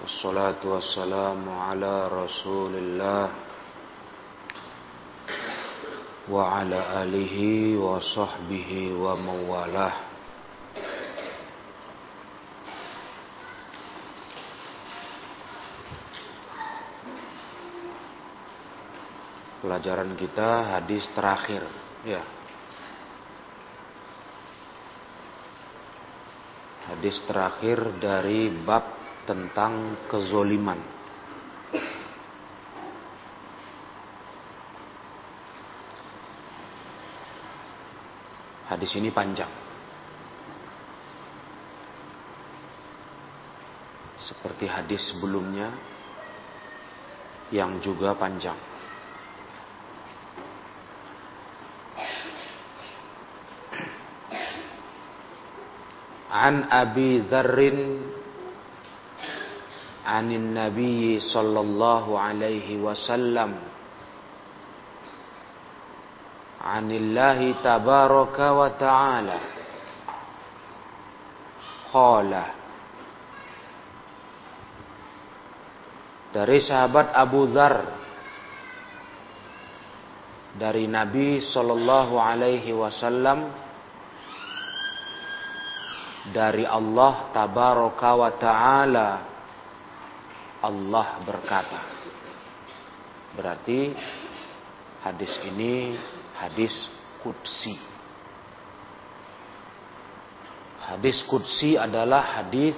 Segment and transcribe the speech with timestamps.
[0.00, 3.26] والصلاة والسلام على رسول الله
[6.28, 7.36] وعلى آله
[7.78, 9.92] وصحبه ومواله
[19.66, 21.66] Pelajaran kita hadis terakhir
[22.06, 22.22] ya
[26.86, 28.99] Hadis terakhir dari bab
[29.31, 30.75] tentang kezoliman.
[38.67, 39.47] Hadis ini panjang.
[44.19, 45.71] Seperti hadis sebelumnya
[47.55, 48.59] yang juga panjang.
[56.31, 57.79] An Abi Dharrin
[60.11, 63.51] عن النبي صلى الله عليه وسلم
[66.61, 69.39] عن الله تبارك وتعالى
[71.91, 72.45] qala.
[76.31, 77.75] Dari sahabat Abu Dzar.
[80.55, 83.51] Dari Nabi sallallahu alaihi wasallam.
[86.31, 89.09] Dari Allah tabaraka wa ta'ala.
[90.61, 91.81] Allah berkata
[93.33, 93.95] berarti
[95.01, 95.97] hadis ini
[96.37, 96.73] hadis
[97.25, 97.75] kudsi
[100.85, 102.77] hadis kudsi adalah hadis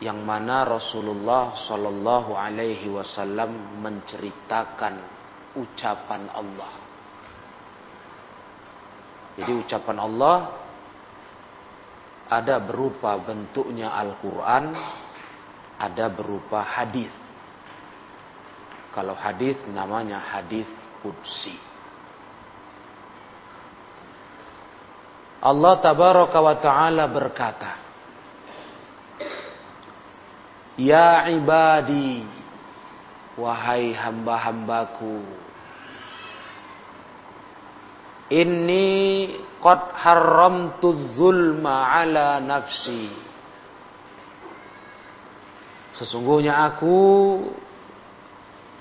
[0.00, 4.96] yang mana Rasulullah Shallallahu Alaihi Wasallam menceritakan
[5.60, 6.72] ucapan Allah.
[9.36, 10.36] Jadi ucapan Allah
[12.32, 14.72] ada berupa bentuknya Al-Quran,
[15.80, 17.08] ada berupa hadis.
[18.92, 20.68] Kalau hadis namanya hadis
[21.00, 21.56] kudsi.
[25.40, 27.80] Allah tabaraka wa taala berkata,
[30.76, 32.28] Ya ibadi,
[33.40, 35.24] wahai hamba-hambaku,
[38.30, 43.10] Inni qad haramtu zulma ala nafsi.
[45.94, 46.98] Sesungguhnya aku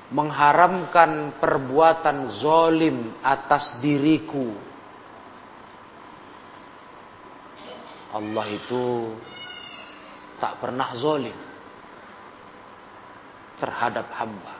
[0.09, 4.53] mengharamkan perbuatan zolim atas diriku.
[8.09, 9.13] Allah itu
[10.41, 11.37] tak pernah zolim
[13.61, 14.55] terhadap hamba.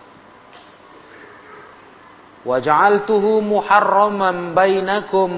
[2.46, 5.32] Waj'altuhu muharraman bainakum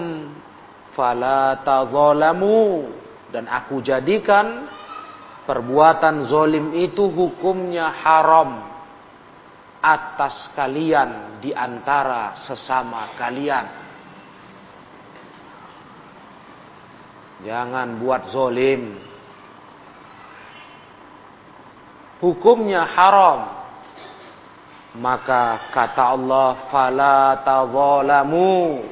[0.91, 2.91] fala tadzalamu
[3.31, 4.67] dan aku jadikan
[5.45, 8.71] perbuatan zolim itu hukumnya haram
[9.81, 13.65] atas kalian di antara sesama kalian.
[17.41, 19.01] Jangan buat zolim.
[22.21, 23.61] Hukumnya haram
[25.01, 28.85] maka kata Allah, "Fala tadzalamu."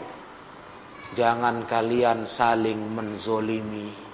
[1.13, 4.09] Jangan kalian saling menzolimi.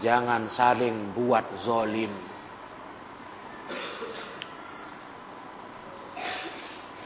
[0.00, 2.12] Jangan saling buat zolim.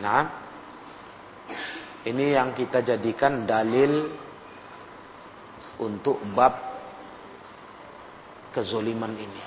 [0.01, 0.23] Nah,
[2.09, 4.11] ini yang kita jadikan dalil
[5.79, 6.57] untuk bab
[8.51, 9.43] kezoliman ini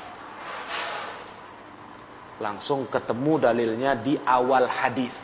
[2.43, 5.15] langsung ketemu dalilnya di awal hadis.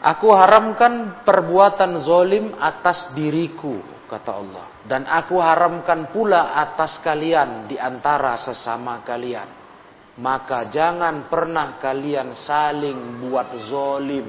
[0.00, 4.66] Aku haramkan perbuatan zolim atas diriku, kata Allah.
[4.82, 9.46] Dan aku haramkan pula atas kalian di antara sesama kalian.
[10.18, 14.26] Maka jangan pernah kalian saling buat zolim.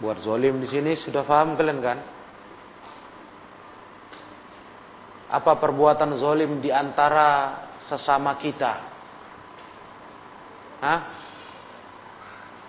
[0.00, 1.98] Buat zolim di sini sudah paham kalian kan?
[5.28, 8.72] apa perbuatan zolim di antara sesama kita.
[10.80, 11.00] Hah?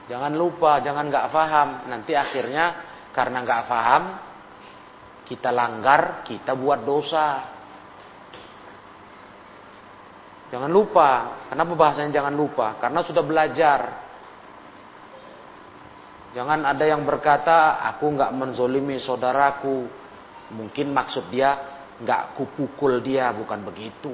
[0.10, 1.70] Jangan lupa, jangan nggak paham.
[1.86, 2.66] Nanti akhirnya
[3.14, 4.04] karena nggak paham,
[5.30, 7.46] kita langgar, kita buat dosa.
[10.50, 11.10] Jangan lupa.
[11.54, 12.82] Kenapa bahasanya jangan lupa?
[12.82, 13.82] Karena sudah belajar.
[16.34, 19.86] Jangan ada yang berkata, aku nggak menzolimi saudaraku.
[20.58, 21.54] Mungkin maksud dia,
[22.02, 24.14] nggak kupukul dia, bukan begitu.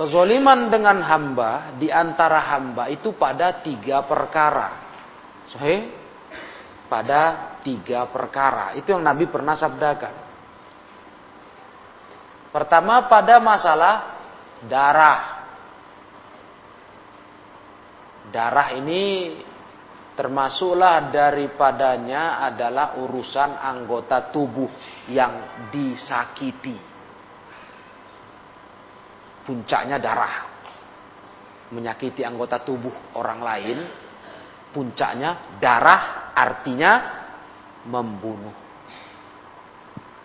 [0.00, 4.88] Kezoliman dengan hamba di antara hamba itu pada tiga perkara.
[5.52, 6.00] Sahih?
[6.90, 8.74] pada tiga perkara.
[8.74, 10.14] Itu yang Nabi pernah sabdakan.
[12.50, 13.94] Pertama pada masalah
[14.66, 15.38] darah.
[18.34, 19.38] Darah ini
[20.18, 24.68] termasuklah daripadanya adalah urusan anggota tubuh
[25.06, 26.89] yang disakiti.
[29.44, 30.48] Puncaknya darah.
[31.70, 33.78] Menyakiti anggota tubuh orang lain,
[34.74, 36.92] puncaknya darah artinya
[37.86, 38.54] membunuh.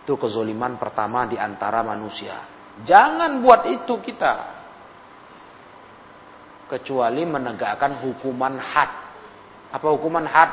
[0.06, 2.46] Itu kezoliman pertama di antara manusia.
[2.86, 4.54] Jangan buat itu kita.
[6.66, 8.90] Kecuali menegakkan hukuman had.
[9.70, 10.50] Apa hukuman had?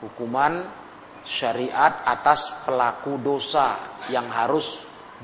[0.00, 0.64] Hukuman
[1.24, 4.64] syariat atas pelaku dosa yang harus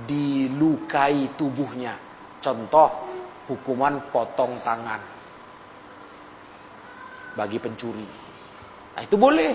[0.05, 1.97] dilukai tubuhnya.
[2.45, 3.09] Contoh,
[3.49, 5.01] hukuman potong tangan
[7.33, 8.05] bagi pencuri.
[8.93, 9.53] Nah, itu boleh.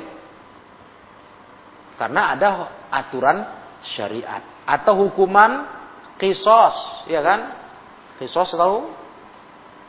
[2.02, 2.50] Karena ada
[2.90, 3.38] aturan
[3.86, 5.70] syariat atau hukuman
[6.18, 7.40] kisos, ya kan?
[8.18, 8.90] Kisos tahu?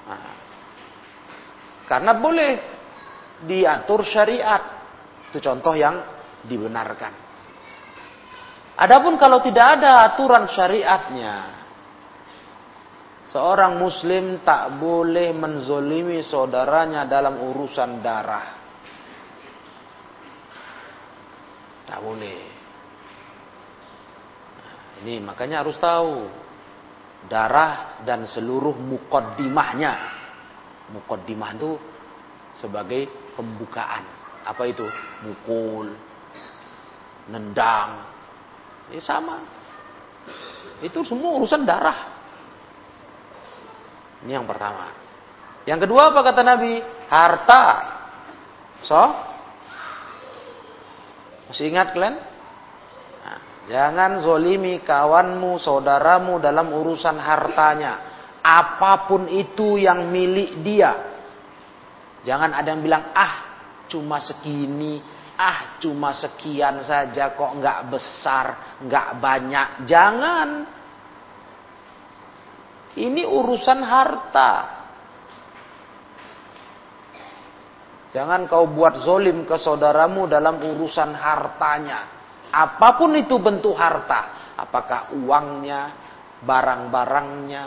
[0.08, 0.36] Nah,
[1.88, 2.50] karena boleh
[3.44, 4.84] diatur syariat.
[5.32, 6.00] Itu contoh yang
[6.44, 7.31] dibenarkan.
[8.72, 11.36] Adapun kalau tidak ada aturan syariatnya,
[13.28, 18.48] seorang muslim tak boleh menzolimi saudaranya dalam urusan darah.
[21.88, 22.40] Tak boleh.
[24.56, 24.74] Nah,
[25.04, 26.28] ini makanya harus tahu
[27.28, 29.92] darah dan seluruh mukaddimahnya.
[30.96, 31.76] Mukaddimah itu
[32.56, 34.04] sebagai pembukaan.
[34.48, 34.84] Apa itu?
[35.24, 35.92] Mukul,
[37.28, 38.11] nendang.
[38.90, 39.36] Ini sama.
[40.82, 41.98] Itu semua urusan darah.
[44.26, 44.90] Ini yang pertama.
[45.62, 46.82] Yang kedua apa kata Nabi?
[47.06, 47.66] Harta.
[48.82, 48.98] So,
[51.46, 52.18] masih ingat kalian?
[53.22, 53.38] Nah,
[53.70, 58.10] jangan zolimi kawanmu, saudaramu dalam urusan hartanya.
[58.42, 61.14] Apa pun itu yang milik dia.
[62.26, 63.34] Jangan ada yang bilang, ah
[63.86, 64.98] cuma segini,
[65.36, 69.68] ah cuma sekian saja kok nggak besar, nggak banyak.
[69.88, 70.48] Jangan.
[72.92, 74.52] Ini urusan harta.
[78.12, 82.04] Jangan kau buat zolim ke saudaramu dalam urusan hartanya.
[82.52, 84.52] Apa pun itu bentuk harta.
[84.60, 85.96] Apakah uangnya,
[86.44, 87.64] barang-barangnya,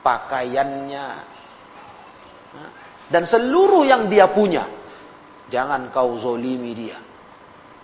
[0.00, 1.06] pakaiannya.
[3.12, 4.85] Dan seluruh yang dia punya.
[5.48, 6.98] Jangan kau zolimi dia.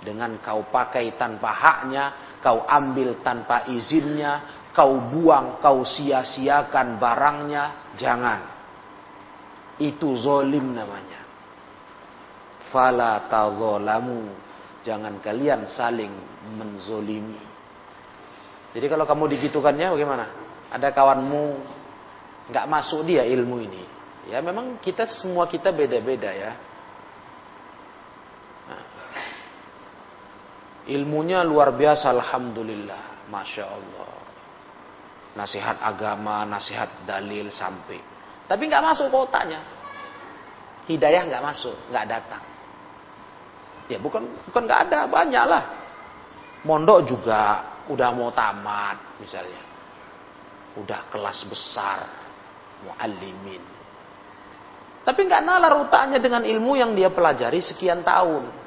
[0.03, 7.95] Dengan kau pakai tanpa haknya, kau ambil tanpa izinnya, kau buang, kau sia-siakan barangnya.
[7.95, 8.41] Jangan.
[9.79, 11.23] Itu zolim namanya
[12.73, 14.33] fala tadzalamu
[14.83, 16.11] jangan kalian saling
[16.57, 17.39] menzolimi
[18.73, 20.25] jadi kalau kamu digitukannya bagaimana
[20.73, 21.45] ada kawanmu
[22.49, 23.85] nggak masuk dia ilmu ini
[24.33, 26.53] ya memang kita semua kita beda-beda ya
[30.89, 34.13] ilmunya luar biasa alhamdulillah masya Allah
[35.39, 38.01] nasihat agama nasihat dalil sampai
[38.51, 39.63] tapi nggak masuk kotanya
[40.91, 42.43] hidayah nggak masuk nggak datang
[43.91, 45.65] Ya bukan bukan nggak ada, banyak lah.
[46.63, 47.41] Mondok juga
[47.91, 49.61] udah mau tamat misalnya.
[50.79, 52.07] Udah kelas besar,
[52.87, 53.61] muallimin.
[55.03, 58.62] Tapi nggak nalar utaknya dengan ilmu yang dia pelajari sekian tahun.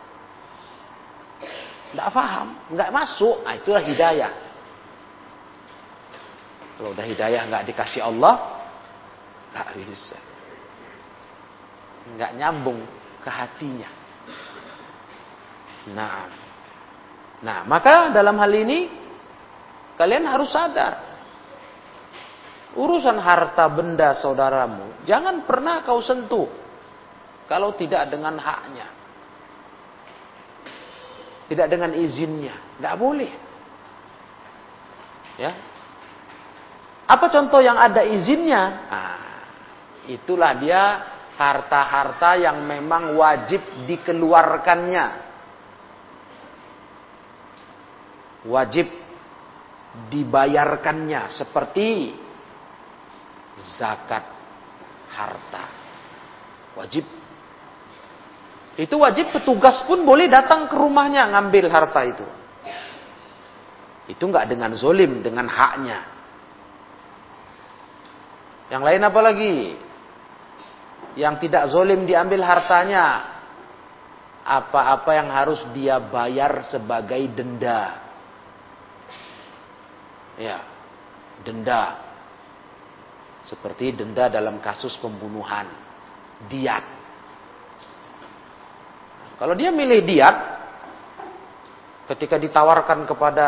[1.96, 3.42] Nggak paham, nggak masuk.
[3.48, 4.32] Nah, itulah hidayah.
[6.75, 8.36] Kalau udah hidayah nggak dikasih Allah,
[9.56, 10.20] nggak bisa.
[12.20, 12.84] Nggak nyambung
[13.24, 13.90] ke hatinya.
[15.96, 16.28] Nah,
[17.40, 18.90] nah maka dalam hal ini
[19.96, 21.16] kalian harus sadar
[22.74, 26.50] urusan harta benda saudaramu jangan pernah kau sentuh
[27.46, 28.90] kalau tidak dengan haknya,
[31.52, 33.32] tidak dengan izinnya, tidak boleh.
[35.36, 35.52] Ya,
[37.06, 38.64] apa contoh yang ada izinnya?
[38.88, 39.20] Nah,
[40.08, 40.84] itulah dia
[41.36, 45.25] harta-harta yang memang wajib dikeluarkannya.
[48.46, 48.88] wajib
[50.14, 52.14] dibayarkannya seperti
[53.80, 54.25] zakat
[55.10, 55.66] harta.
[56.75, 57.25] Wajib.
[58.75, 62.27] Itu wajib petugas pun boleh datang ke rumahnya ngambil harta itu.
[64.12, 66.00] Itu nggak dengan zolim, dengan haknya.
[68.70, 69.55] Yang lain apa lagi?
[71.15, 73.34] Yang tidak zolim diambil hartanya.
[74.46, 77.98] apa-apa yang harus dia bayar sebagai denda.
[80.38, 80.62] Ya,
[81.41, 81.98] denda.
[83.41, 85.65] Seperti denda dalam kasus pembunuhan,
[86.46, 86.95] diat.
[89.36, 90.36] Kalau dia milih diat,
[92.15, 93.48] ketika ditawarkan kepada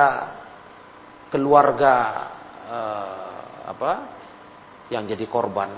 [1.32, 1.94] keluarga
[2.68, 3.92] eh, apa
[4.92, 5.72] yang jadi korban,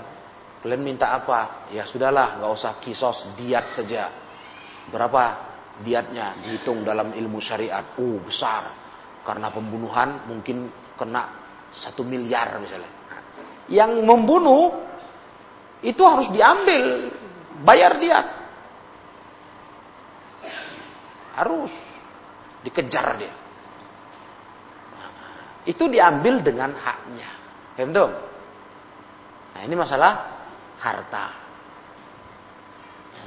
[0.62, 1.70] kalian minta apa?
[1.70, 4.10] Ya sudahlah, nggak usah kisos, diat saja.
[4.90, 5.22] Berapa
[5.82, 6.42] diatnya?
[6.42, 7.94] Dihitung dalam ilmu syariat.
[7.98, 8.74] Oh besar,
[9.22, 11.38] karena pembunuhan mungkin kena
[11.70, 13.00] satu miliar misalnya
[13.70, 14.82] yang membunuh
[15.80, 17.08] itu harus diambil,
[17.62, 18.18] bayar dia.
[21.40, 21.72] Harus
[22.60, 23.32] dikejar dia.
[25.64, 27.30] Itu diambil dengan haknya.
[27.76, 27.96] Paham
[29.50, 30.12] Nah, ini masalah
[30.78, 31.26] harta.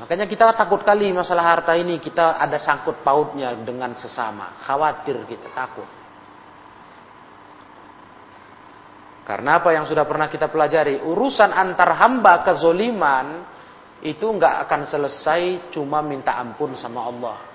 [0.01, 4.57] Makanya kita takut kali masalah harta ini kita ada sangkut pautnya dengan sesama.
[4.65, 5.85] Khawatir kita takut.
[9.23, 13.45] Karena apa yang sudah pernah kita pelajari, urusan antar hamba kezoliman
[14.03, 17.52] itu nggak akan selesai cuma minta ampun sama Allah.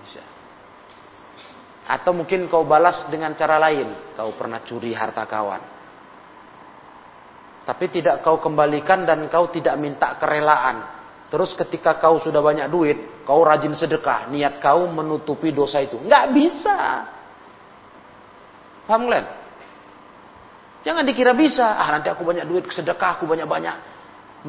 [0.00, 0.22] Bisa.
[1.90, 5.62] Atau mungkin kau balas dengan cara lain, kau pernah curi harta kawan.
[7.66, 11.00] Tapi tidak kau kembalikan dan kau tidak minta kerelaan.
[11.30, 15.98] Terus ketika kau sudah banyak duit, kau rajin sedekah, niat kau menutupi dosa itu.
[15.98, 16.78] Nggak bisa.
[18.90, 19.26] Paham kalian?
[20.82, 21.78] Jangan dikira bisa.
[21.78, 23.76] Ah nanti aku banyak duit sedekah, aku banyak-banyak.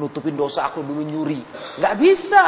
[0.00, 1.44] Nutupin dosa aku dulu nyuri.
[1.78, 2.44] Nggak bisa.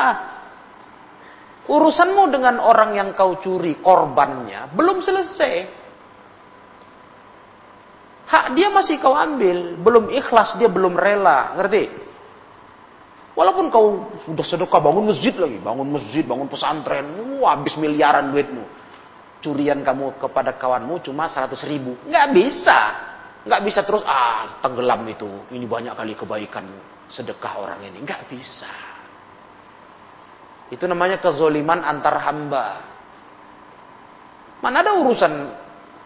[1.64, 5.85] Urusanmu dengan orang yang kau curi, korbannya, belum selesai.
[8.25, 9.76] Hak dia masih kau ambil.
[9.80, 11.56] Belum ikhlas, dia belum rela.
[11.56, 11.88] Ngerti?
[13.35, 15.59] Walaupun kau sudah sedekah bangun masjid lagi.
[15.61, 17.04] Bangun masjid, bangun pesantren.
[17.40, 18.64] Wah, habis miliaran duitmu.
[19.44, 21.97] Curian kamu kepada kawanmu cuma 100 ribu.
[22.09, 22.78] Nggak bisa.
[23.44, 25.28] Nggak bisa terus, ah tenggelam itu.
[25.52, 26.64] Ini banyak kali kebaikan
[27.12, 28.00] sedekah orang ini.
[28.00, 28.94] Nggak bisa.
[30.73, 32.66] Itu namanya kezoliman antar hamba.
[34.64, 35.33] Mana ada urusan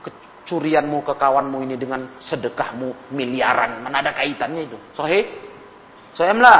[0.02, 3.86] kecurianmu ke kawanmu ini dengan sedekahmu miliaran.
[3.86, 4.78] Mana ada kaitannya itu?
[4.98, 5.30] Sohe?
[6.18, 6.58] Sohemlah.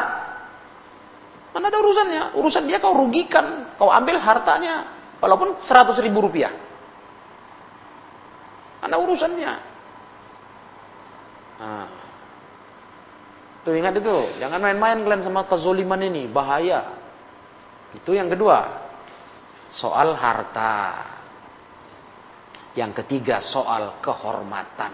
[1.51, 2.23] Mana ada urusannya?
[2.39, 3.75] Urusan dia kau rugikan.
[3.75, 4.95] Kau ambil hartanya.
[5.19, 6.55] Walaupun 100 ribu rupiah.
[8.79, 9.53] Mana urusannya?
[11.59, 11.89] Nah.
[13.67, 16.98] Tuh ingat itu, jangan main-main kalian sama kezoliman ini, bahaya.
[17.97, 18.89] Itu yang kedua.
[19.73, 20.77] Soal harta.
[22.77, 24.93] Yang ketiga soal kehormatan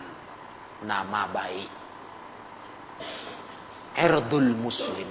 [0.87, 1.71] nama baik.
[3.95, 5.11] Erdul muslim.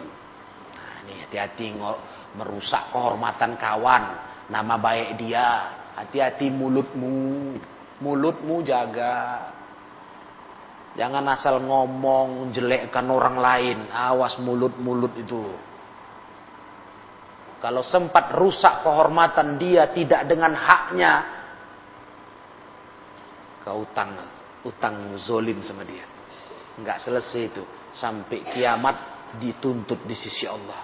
[0.76, 1.72] Nah, ini hati-hati
[2.36, 4.04] merusak kehormatan kawan,
[4.52, 5.50] nama baik dia.
[5.96, 7.56] Hati-hati mulutmu.
[8.02, 9.48] Mulutmu jaga.
[10.94, 13.78] Jangan asal ngomong jelekkan orang lain.
[13.94, 15.73] Awas mulut-mulut itu.
[17.64, 21.14] Kalau sempat rusak kehormatan dia tidak dengan haknya.
[23.64, 24.20] Kau utang,
[24.68, 26.04] utang zolim sama dia.
[26.76, 27.64] Enggak selesai itu.
[27.96, 29.00] Sampai kiamat
[29.40, 30.84] dituntut di sisi Allah.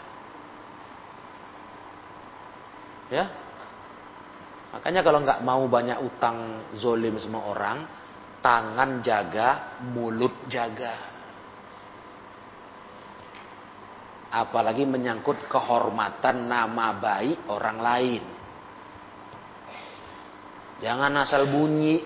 [3.12, 3.26] Ya.
[4.72, 7.84] Makanya kalau nggak mau banyak utang zolim sama orang,
[8.40, 11.09] tangan jaga, mulut jaga.
[14.30, 18.24] Apalagi menyangkut kehormatan nama baik orang lain.
[20.80, 22.00] Jangan asal bunyi,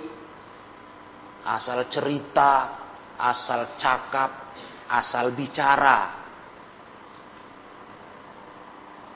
[1.43, 2.79] asal cerita,
[3.19, 4.55] asal cakap,
[4.87, 6.23] asal bicara.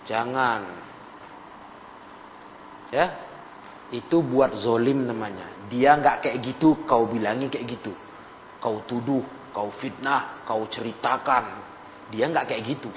[0.07, 0.61] Jangan.
[2.91, 3.05] Ya,
[3.91, 5.67] itu buat zolim namanya.
[5.67, 7.91] Dia nggak kayak gitu, kau bilangi kayak gitu.
[8.59, 11.66] Kau tuduh, kau fitnah, kau ceritakan.
[12.13, 12.89] Dia nggak kayak gitu.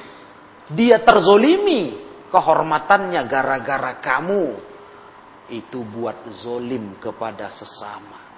[0.71, 1.99] Dia terzolimi
[2.31, 4.45] kehormatannya gara-gara kamu.
[5.51, 8.31] Itu buat zolim kepada sesama.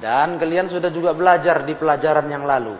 [0.00, 2.78] Dan kalian sudah juga belajar di pelajaran yang lalu.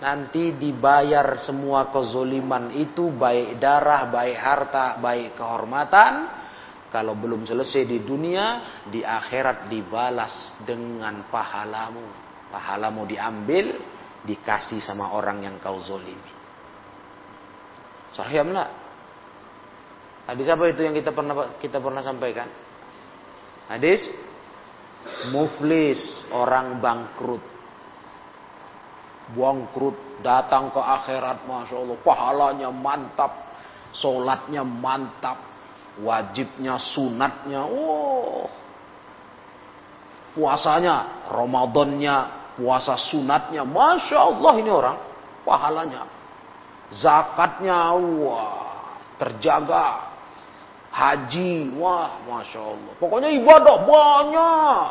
[0.00, 6.40] Nanti dibayar semua kezoliman itu baik darah, baik harta, baik kehormatan
[6.90, 12.02] kalau belum selesai di dunia, di akhirat dibalas dengan pahalamu.
[12.50, 13.78] Pahalamu diambil,
[14.24, 16.32] dikasih sama orang yang kau zolimi.
[18.12, 18.70] Sahih enggak?
[20.28, 22.48] Hadis apa itu yang kita pernah kita pernah sampaikan?
[23.70, 24.04] Hadis
[25.30, 26.00] muflis,
[26.30, 27.44] orang bangkrut.
[29.30, 33.50] Bangkrut datang ke akhirat, masya Allah, pahalanya mantap
[33.90, 35.50] Solatnya mantap.
[36.00, 37.66] Wajibnya, sunatnya.
[37.66, 38.46] Oh.
[40.32, 42.16] Puasanya, Ramadannya,
[42.60, 43.64] puasa sunatnya.
[43.64, 44.98] Masya Allah ini orang.
[45.48, 46.04] Pahalanya.
[46.92, 49.00] Zakatnya, wah.
[49.16, 50.12] Terjaga.
[50.92, 52.92] Haji, wah Masya Allah.
[53.00, 54.88] Pokoknya ibadah banyak.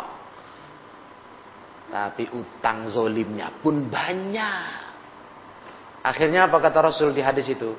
[1.89, 4.89] Tapi utang zolimnya pun banyak.
[6.01, 7.75] Akhirnya apa kata Rasul di hadis itu?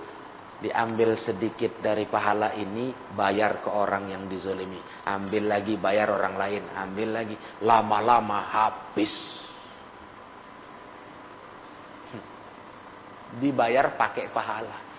[0.61, 4.77] Diambil sedikit dari pahala ini, bayar ke orang yang dizolimi.
[5.09, 6.63] Ambil lagi, bayar orang lain.
[6.77, 7.33] Ambil lagi.
[7.65, 9.09] Lama-lama habis.
[13.39, 14.91] Dibayar pakai pahala.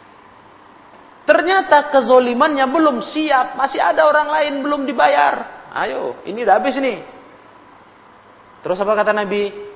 [1.27, 3.59] Ternyata kezolimannya belum siap.
[3.59, 5.67] Masih ada orang lain belum dibayar.
[5.75, 6.99] Ayo, ini udah habis nih.
[8.61, 9.71] Terus apa kata Nabi?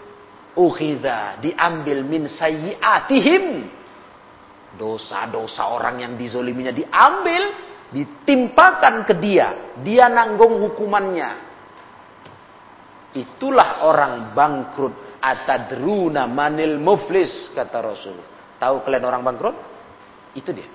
[0.55, 3.67] ukhidha diambil min sayyiatihim
[4.79, 7.43] dosa-dosa orang yang dizoliminya diambil
[7.91, 11.29] ditimpakan ke dia dia nanggung hukumannya
[13.15, 19.57] itulah orang bangkrut atadruna manil muflis kata Rasul tahu kalian orang bangkrut
[20.35, 20.67] itu dia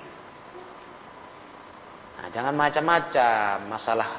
[2.20, 4.10] nah, jangan macam-macam masalah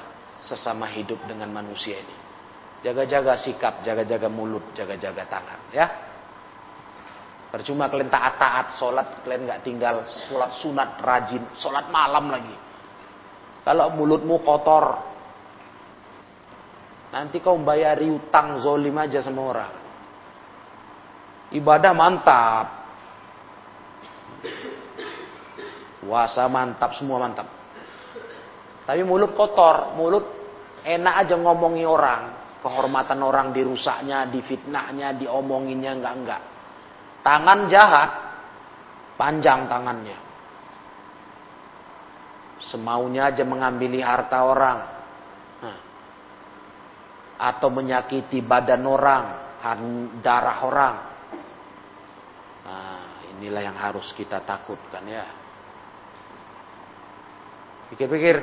[0.41, 2.21] sesama hidup dengan manusia ini
[2.81, 5.59] Jaga-jaga sikap, jaga-jaga mulut, jaga-jaga tangan.
[5.69, 5.85] Ya.
[7.53, 12.57] Percuma kalian taat-taat, sholat kalian nggak tinggal, sholat sunat rajin, sholat malam lagi.
[13.61, 14.97] Kalau mulutmu kotor,
[17.13, 19.73] nanti kau bayari utang zolim aja sama orang.
[21.53, 22.65] Ibadah mantap,
[26.01, 27.47] puasa mantap, semua mantap.
[28.83, 30.25] Tapi mulut kotor, mulut
[30.81, 36.41] enak aja ngomongi orang kehormatan orang dirusaknya, difitnahnya, diomonginnya enggak-enggak.
[37.25, 38.09] Tangan jahat,
[39.17, 40.17] panjang tangannya.
[42.61, 44.79] Semaunya aja mengambil harta orang.
[45.65, 45.79] Nah.
[47.41, 49.25] Atau menyakiti badan orang,
[50.21, 50.95] darah orang.
[52.61, 55.25] Nah, inilah yang harus kita takutkan ya.
[57.91, 58.35] Pikir-pikir,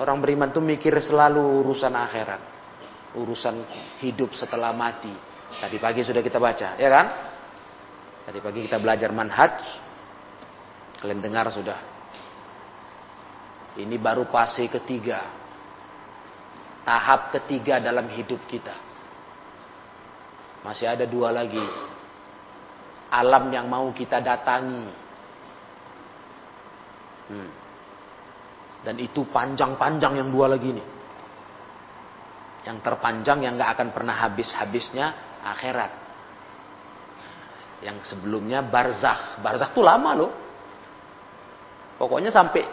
[0.00, 2.54] orang beriman tuh mikir selalu urusan akhirat
[3.14, 3.62] urusan
[4.02, 5.12] hidup setelah mati.
[5.54, 7.06] Tadi pagi sudah kita baca, ya kan?
[8.26, 9.54] Tadi pagi kita belajar manhaj.
[10.98, 11.78] Kalian dengar sudah.
[13.78, 15.22] Ini baru fase ketiga.
[16.84, 18.74] Tahap ketiga dalam hidup kita.
[20.66, 21.64] Masih ada dua lagi.
[23.14, 24.86] Alam yang mau kita datangi.
[27.30, 27.63] Hmm.
[28.84, 30.84] Dan itu panjang-panjang yang dua lagi ini
[32.64, 35.06] yang terpanjang yang nggak akan pernah habis-habisnya
[35.44, 35.92] akhirat.
[37.84, 39.44] Yang sebelumnya barzakh.
[39.44, 40.32] Barzakh itu lama loh.
[42.00, 42.64] Pokoknya sampai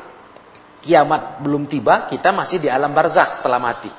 [0.81, 3.91] kiamat belum tiba, kita masih di alam barzakh setelah mati.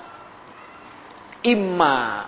[1.45, 2.27] Imma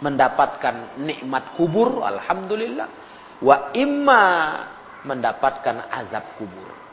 [0.00, 2.88] mendapatkan nikmat kubur, alhamdulillah.
[3.44, 4.24] Wa imma
[5.04, 6.83] mendapatkan azab kubur.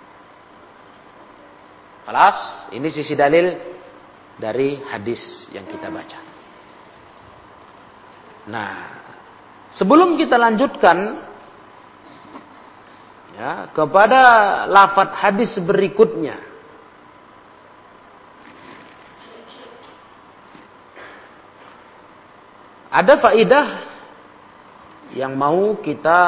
[2.01, 2.37] Kelas,
[2.73, 3.53] ini sisi dalil
[4.41, 6.19] dari hadis yang kita baca.
[8.49, 8.73] Nah,
[9.69, 10.97] sebelum kita lanjutkan
[13.37, 14.21] ya kepada
[14.65, 16.41] lafat hadis berikutnya.
[22.91, 23.67] Ada faidah
[25.15, 26.19] yang mau kita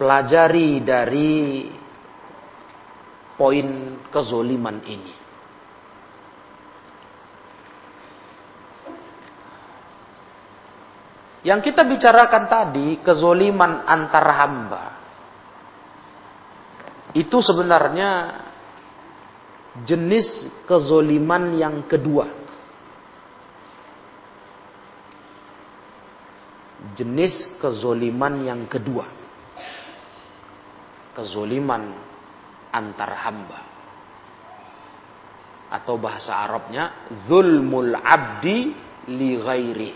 [0.00, 1.30] pelajari dari
[3.40, 5.14] poin kezoliman ini.
[11.40, 14.84] Yang kita bicarakan tadi, kezoliman antar hamba.
[17.16, 18.44] Itu sebenarnya
[19.88, 22.28] jenis kezoliman yang kedua.
[26.92, 29.08] Jenis kezoliman yang kedua.
[31.16, 32.09] Kezoliman
[32.70, 33.60] antar hamba.
[35.70, 38.74] Atau bahasa Arabnya, zulmul abdi
[39.10, 39.92] li ghairi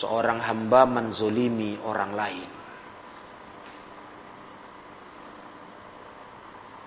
[0.00, 2.50] seorang hamba menzolimi orang lain.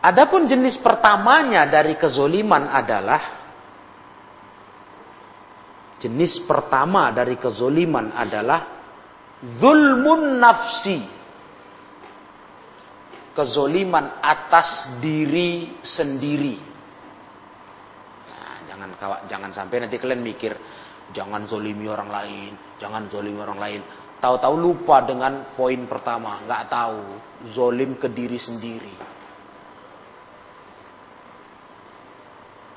[0.03, 3.21] Adapun jenis pertamanya dari kezoliman adalah
[6.03, 8.59] jenis pertama dari kezoliman adalah
[9.63, 11.22] zulmun nafsi.
[13.33, 16.55] Kezoliman atas diri sendiri.
[18.29, 18.89] Nah, jangan
[19.25, 20.53] jangan sampai nanti kalian mikir,
[21.11, 23.81] Jangan zolimi orang lain, jangan zolimi orang lain.
[24.17, 27.01] Tahu-tahu lupa dengan poin pertama, nggak tahu.
[27.51, 28.95] Zolim ke diri sendiri.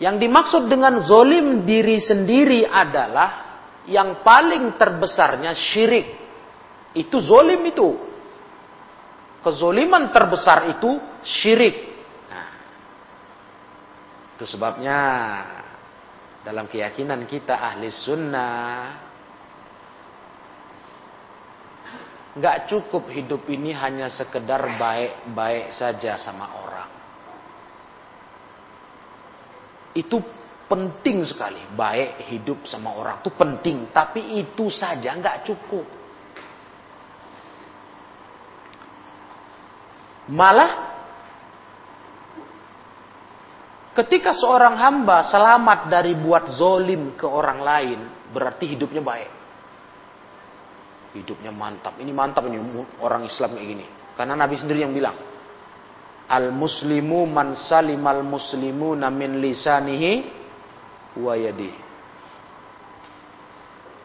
[0.03, 3.47] Yang dimaksud dengan zolim diri sendiri adalah
[3.87, 6.19] yang paling terbesarnya syirik.
[6.92, 8.06] Itu zolim itu.
[9.47, 11.77] Kezoliman terbesar itu syirik.
[12.27, 12.51] Nah,
[14.35, 14.99] itu sebabnya
[16.43, 19.07] dalam keyakinan kita ahli sunnah
[22.37, 26.91] Nggak cukup hidup ini hanya sekedar baik-baik saja sama orang.
[29.97, 30.21] Itu
[30.69, 31.65] penting sekali.
[31.73, 33.89] Baik hidup sama orang itu penting.
[33.89, 35.89] Tapi itu saja nggak cukup.
[40.27, 40.71] Malah
[43.95, 47.99] ketika seorang hamba selamat dari buat zolim ke orang lain,
[48.35, 49.31] berarti hidupnya baik.
[51.17, 51.97] Hidupnya mantap.
[51.97, 52.59] Ini mantap ini
[53.01, 53.87] orang Islam kayak gini.
[54.19, 55.17] Karena Nabi sendiri yang bilang,
[56.27, 60.12] Al muslimu man salimal muslimu namin lisanihi
[61.23, 61.86] wa yadi.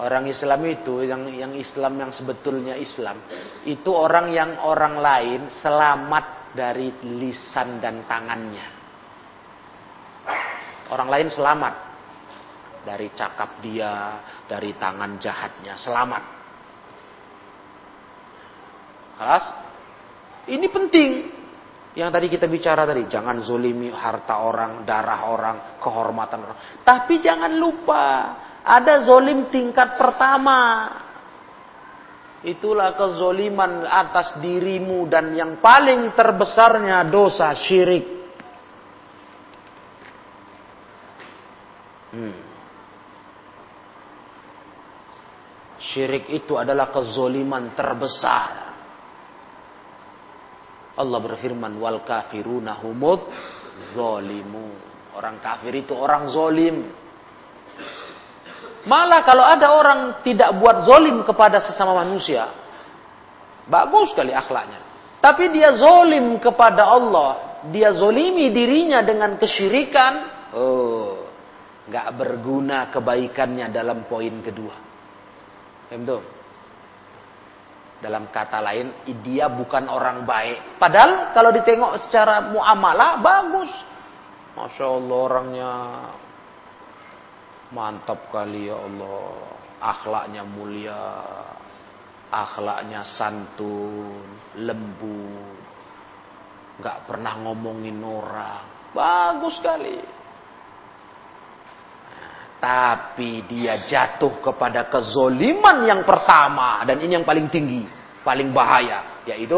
[0.01, 3.21] Orang Islam itu yang yang Islam yang sebetulnya Islam
[3.69, 6.89] itu orang yang orang lain selamat dari
[7.21, 8.67] lisan dan tangannya.
[10.89, 11.75] Orang lain selamat
[12.81, 16.23] dari cakap dia, dari tangan jahatnya, selamat.
[19.21, 19.45] Kelas?
[20.49, 21.09] Ini penting.
[21.91, 26.59] Yang tadi kita bicara tadi, jangan zolimi harta orang, darah orang, kehormatan orang.
[26.87, 28.05] Tapi jangan lupa,
[28.63, 30.87] ada zolim tingkat pertama.
[32.41, 38.07] Itulah kezoliman atas dirimu dan yang paling terbesarnya dosa syirik.
[42.15, 42.37] Hmm.
[45.77, 48.70] Syirik itu adalah kezoliman terbesar.
[50.97, 53.23] Allah berfirman wal kafiruna humud
[53.95, 54.91] zolimu.
[55.15, 56.87] Orang kafir itu orang zolim.
[58.87, 62.49] Malah kalau ada orang tidak buat zolim kepada sesama manusia,
[63.69, 64.81] bagus sekali akhlaknya.
[65.21, 70.13] Tapi dia zolim kepada Allah, dia zolimi dirinya dengan kesyirikan,
[70.49, 71.29] oh,
[71.85, 74.75] nggak berguna kebaikannya dalam poin kedua.
[78.01, 80.81] Dalam kata lain, dia bukan orang baik.
[80.81, 83.71] Padahal kalau ditengok secara muamalah bagus.
[84.57, 85.71] Masya Allah orangnya
[87.71, 89.31] mantap kali ya Allah.
[89.81, 91.05] Akhlaknya mulia.
[92.31, 94.25] Akhlaknya santun,
[94.57, 95.61] lembut.
[96.81, 98.91] Gak pernah ngomongin orang.
[98.97, 100.20] Bagus sekali.
[102.61, 106.85] Tapi dia jatuh kepada kezoliman yang pertama.
[106.85, 107.89] Dan ini yang paling tinggi.
[108.21, 109.25] Paling bahaya.
[109.25, 109.57] Yaitu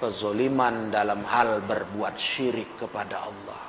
[0.00, 3.62] kezoliman dalam hal berbuat syirik kepada Allah.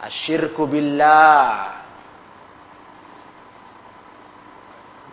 [0.00, 1.84] Asyirku billah.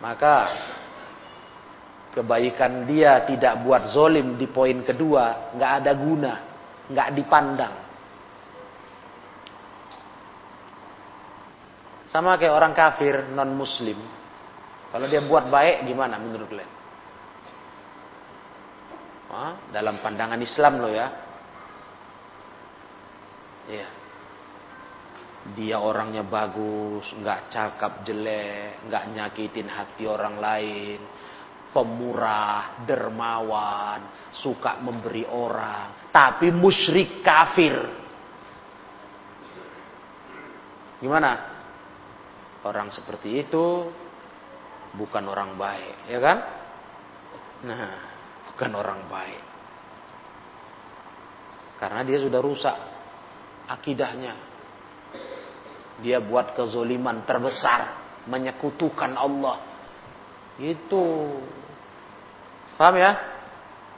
[0.00, 0.36] Maka
[2.16, 5.52] kebaikan dia tidak buat zolim di poin kedua.
[5.52, 6.34] nggak ada guna.
[6.88, 7.87] nggak dipandang.
[12.18, 13.94] Sama kayak orang kafir non muslim.
[14.90, 16.72] Kalau dia buat baik gimana menurut kalian?
[19.30, 19.70] Hah?
[19.70, 21.06] Dalam pandangan Islam loh ya.
[23.70, 23.88] Iya.
[25.54, 30.98] Dia orangnya bagus, nggak cakap jelek, nggak nyakitin hati orang lain,
[31.70, 37.78] pemurah, dermawan, suka memberi orang, tapi musyrik kafir.
[40.98, 41.57] Gimana?
[42.68, 43.88] Orang seperti itu
[44.92, 46.38] bukan orang baik, ya kan?
[47.64, 47.96] Nah,
[48.52, 49.42] bukan orang baik.
[51.80, 52.76] Karena dia sudah rusak
[53.72, 54.36] akidahnya.
[56.04, 57.96] Dia buat kezoliman terbesar,
[58.28, 59.64] menyekutukan Allah.
[60.60, 61.40] Itu.
[62.76, 63.12] Paham ya?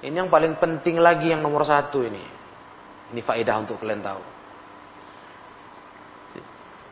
[0.00, 2.22] Ini yang paling penting lagi yang nomor satu ini.
[3.10, 4.22] Ini faedah untuk kalian tahu.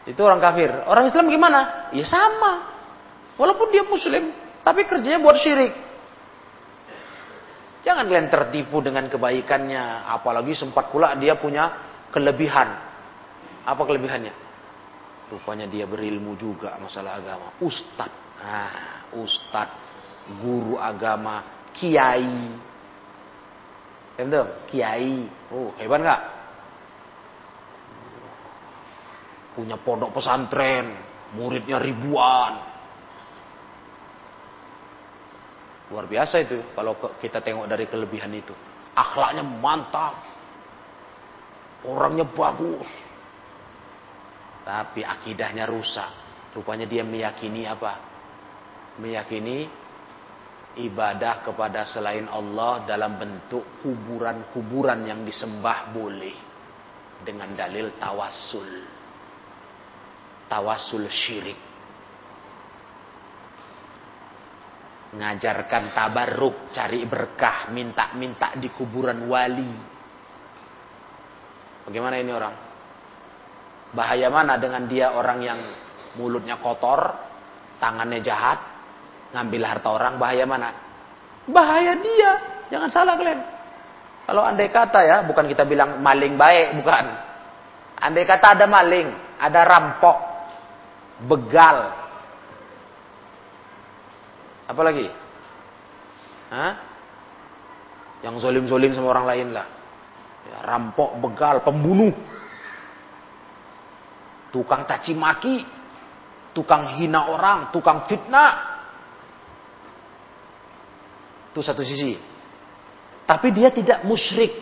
[0.09, 0.73] Itu orang kafir.
[0.89, 1.93] Orang Islam gimana?
[1.93, 2.73] Ya sama.
[3.37, 4.33] Walaupun dia muslim,
[4.65, 5.77] tapi kerjanya buat syirik.
[7.85, 10.09] Jangan kalian tertipu dengan kebaikannya.
[10.09, 11.77] Apalagi sempat pula dia punya
[12.09, 12.69] kelebihan.
[13.69, 14.33] Apa kelebihannya?
[15.29, 17.53] Rupanya dia berilmu juga masalah agama.
[17.61, 18.09] Ustad.
[18.41, 19.69] Nah, ustad.
[20.41, 21.69] Guru agama.
[21.77, 22.57] Kiai.
[24.73, 25.17] Kiai.
[25.53, 26.38] Oh, hebat nggak?
[29.59, 30.95] Punya pondok pesantren,
[31.35, 32.63] muridnya ribuan.
[35.91, 38.55] Luar biasa itu kalau kita tengok dari kelebihan itu.
[38.95, 40.15] Akhlaknya mantap.
[41.91, 42.87] Orangnya bagus.
[44.63, 46.11] Tapi akidahnya rusak.
[46.55, 47.99] Rupanya dia meyakini apa?
[49.03, 49.67] Meyakini
[50.79, 56.37] ibadah kepada selain Allah dalam bentuk kuburan-kuburan yang disembah boleh.
[57.27, 58.98] Dengan dalil tawassul.
[60.49, 61.61] Tawassul syirik.
[65.09, 69.73] Ngajarkan tabarruk, cari berkah, minta-minta di kuburan wali.
[71.89, 72.55] Bagaimana ini orang?
[73.97, 75.61] Bahaya mana dengan dia orang yang
[76.21, 77.17] mulutnya kotor,
[77.81, 78.61] tangannya jahat,
[79.33, 80.69] ngambil harta orang, bahaya mana?
[81.49, 82.33] Bahaya dia.
[82.69, 83.41] Jangan salah kalian.
[84.29, 87.05] Kalau andai kata ya, bukan kita bilang maling baik, bukan.
[87.97, 89.09] Andai kata ada maling,
[89.41, 90.28] ada rampok,
[91.25, 91.95] begal,
[94.69, 95.09] apa lagi?
[96.53, 96.73] Hah?
[98.21, 99.67] Yang zolim-zolim sama orang lain lah.
[100.45, 102.13] Ya, rampok, begal, pembunuh.
[104.53, 105.65] Tukang caci maki.
[106.53, 108.81] Tukang hina orang, tukang fitnah.
[111.53, 112.19] Itu satu sisi.
[113.25, 114.53] Tapi dia tidak musyrik.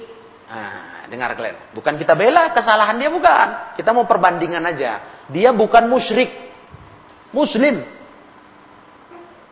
[0.46, 1.74] Nah, dengar kalian.
[1.74, 3.74] Bukan kita bela kesalahan dia bukan.
[3.74, 5.24] Kita mau perbandingan aja.
[5.30, 6.45] Dia bukan musyrik.
[7.36, 7.84] Muslim.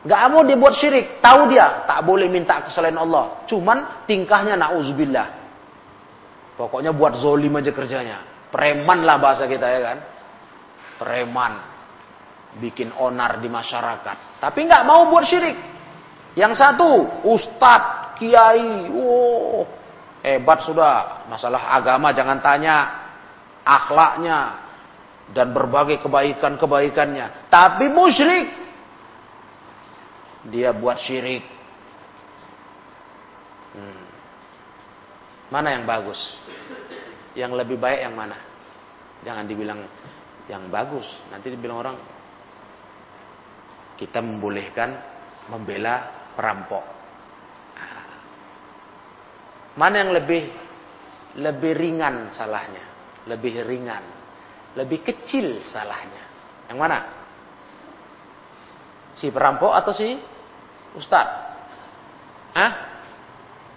[0.05, 1.21] Gak mau dia buat syirik.
[1.21, 3.45] Tahu dia tak boleh minta ke selain Allah.
[3.45, 5.45] Cuman tingkahnya na'udzubillah.
[6.57, 8.49] Pokoknya buat zolim aja kerjanya.
[8.49, 9.99] Preman lah bahasa kita ya kan.
[11.01, 11.53] Preman.
[12.61, 14.41] Bikin onar di masyarakat.
[14.41, 15.57] Tapi nggak mau buat syirik.
[16.39, 18.93] Yang satu, ustadz, kiai.
[18.95, 19.67] Oh,
[20.23, 21.27] hebat sudah.
[21.27, 22.77] Masalah agama jangan tanya.
[23.65, 24.64] Akhlaknya.
[25.33, 27.49] Dan berbagai kebaikan-kebaikannya.
[27.49, 28.65] Tapi musyrik
[30.49, 31.45] dia buat syirik.
[33.73, 34.05] Hmm.
[35.49, 36.19] Mana yang bagus?
[37.33, 38.37] Yang lebih baik yang mana?
[39.25, 39.81] Jangan dibilang
[40.51, 41.09] yang bagus.
[41.33, 41.97] Nanti dibilang orang
[43.97, 44.91] kita membolehkan
[45.49, 46.85] membela perampok.
[49.75, 50.43] Mana yang lebih
[51.41, 52.85] lebih ringan salahnya?
[53.27, 54.05] Lebih ringan.
[54.75, 56.25] Lebih kecil salahnya.
[56.67, 56.99] Yang mana?
[59.15, 60.19] Si perampok atau si
[60.99, 61.27] Ustaz.
[62.55, 62.73] Hah?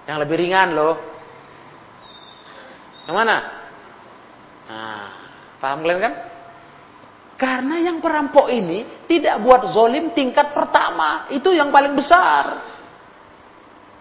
[0.09, 0.95] Yang lebih ringan loh.
[3.05, 3.37] Yang mana?
[4.67, 5.07] Nah,
[5.61, 6.13] paham kalian kan?
[7.37, 11.29] Karena yang perampok ini tidak buat zolim tingkat pertama.
[11.29, 12.65] Itu yang paling besar.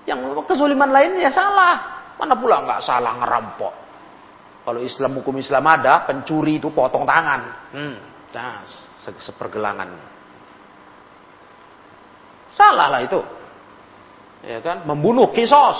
[0.08, 2.08] Yang kezoliman lainnya salah.
[2.16, 3.85] Mana pula nggak salah ngerampok.
[4.66, 7.70] Kalau Islam hukum Islam ada, pencuri itu potong tangan.
[7.70, 7.96] Hmm,
[8.34, 8.66] nah,
[8.98, 9.94] sepergelangan.
[12.50, 13.22] Salah lah itu.
[14.42, 14.82] Ya kan?
[14.82, 15.78] Membunuh kisos.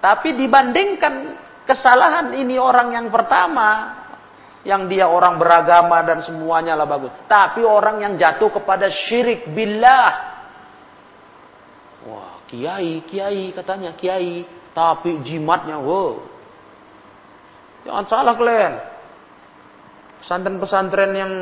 [0.00, 1.36] Tapi dibandingkan
[1.68, 4.00] kesalahan ini orang yang pertama,
[4.64, 7.12] yang dia orang beragama dan semuanya lah bagus.
[7.28, 10.08] Tapi orang yang jatuh kepada syirik billah.
[12.08, 16.39] Wah, kiai, kiai katanya kiai, tapi jimatnya wow.
[17.84, 18.74] Jangan salah kalian.
[20.20, 21.32] Pesantren-pesantren yang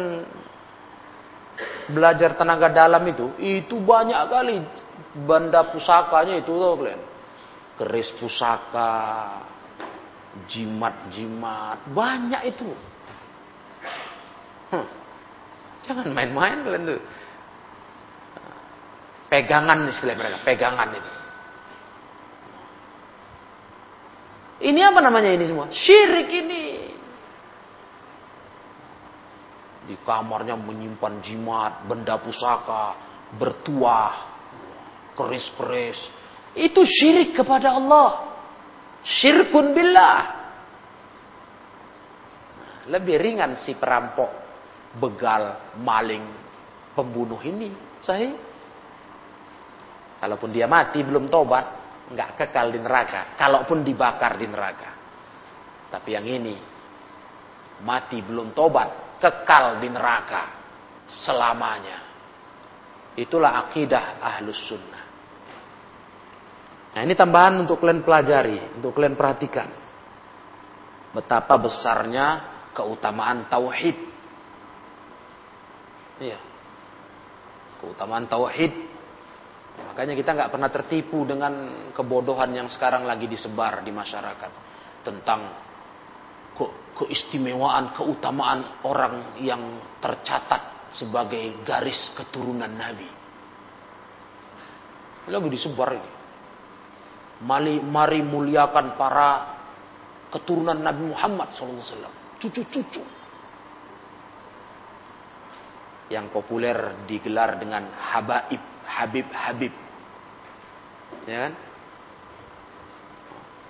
[1.90, 4.62] belajar tenaga dalam itu, itu banyak kali
[5.26, 7.02] benda pusakanya itu tuh kalian.
[7.78, 9.42] Keris pusaka,
[10.46, 12.70] jimat-jimat, banyak itu.
[14.70, 14.86] Hmm.
[15.86, 17.02] Jangan main-main kalian tuh.
[19.28, 21.10] Pegangan istilah mereka, pegangan itu.
[24.58, 25.70] Ini apa namanya ini semua?
[25.70, 26.64] Syirik ini.
[29.86, 32.98] Di kamarnya menyimpan jimat, benda pusaka,
[33.38, 34.14] bertuah,
[35.14, 35.98] keris-keris.
[36.58, 38.34] Itu syirik kepada Allah.
[39.06, 40.18] Syirkun billah.
[42.90, 44.28] Lebih ringan si perampok,
[44.98, 46.26] begal, maling,
[46.98, 47.70] pembunuh ini.
[48.02, 48.34] Sahih.
[50.18, 51.77] Kalaupun dia mati belum tobat,
[52.12, 53.36] nggak kekal di neraka.
[53.36, 54.90] Kalaupun dibakar di neraka.
[55.88, 56.56] Tapi yang ini
[57.84, 60.44] mati belum tobat, kekal di neraka
[61.08, 62.04] selamanya.
[63.18, 65.04] Itulah akidah ahlus sunnah.
[66.94, 69.68] Nah ini tambahan untuk kalian pelajari, untuk kalian perhatikan.
[71.12, 72.26] Betapa besarnya
[72.76, 73.96] keutamaan tauhid.
[76.18, 76.38] Iya.
[77.80, 78.97] Keutamaan tauhid.
[79.98, 84.50] Makanya kita nggak pernah tertipu dengan kebodohan yang sekarang lagi disebar di masyarakat
[85.02, 85.58] tentang
[86.54, 86.66] ke
[87.02, 89.58] keistimewaan, keutamaan orang yang
[89.98, 93.10] tercatat sebagai garis keturunan Nabi.
[95.34, 96.12] Lagi disebar ini.
[97.42, 99.58] Mari, mari muliakan para
[100.30, 102.38] keturunan Nabi Muhammad SAW.
[102.38, 103.02] Cucu-cucu.
[106.06, 109.87] Yang populer digelar dengan Habaib, Habib, Habib.
[111.24, 111.52] Ya kan?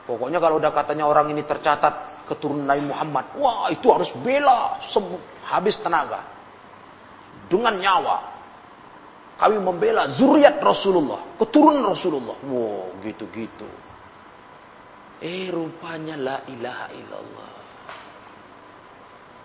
[0.09, 4.81] Pokoknya kalau udah katanya orang ini tercatat keturunan Nabi Muhammad, wah itu harus bela
[5.49, 6.25] habis tenaga
[7.49, 8.37] dengan nyawa.
[9.39, 12.37] Kami membela zuriat Rasulullah, keturunan Rasulullah.
[12.43, 13.69] Wow, gitu-gitu.
[15.23, 17.53] Eh rupanya la ilaha illallah.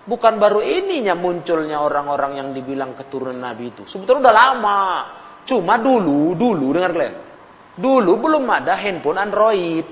[0.04, 3.88] Bukan baru ininya munculnya orang-orang yang dibilang keturunan Nabi itu.
[3.88, 4.80] Sebetulnya udah lama.
[5.48, 7.16] Cuma dulu, dulu dengar kalian.
[7.74, 9.86] Dulu belum ada handphone Android.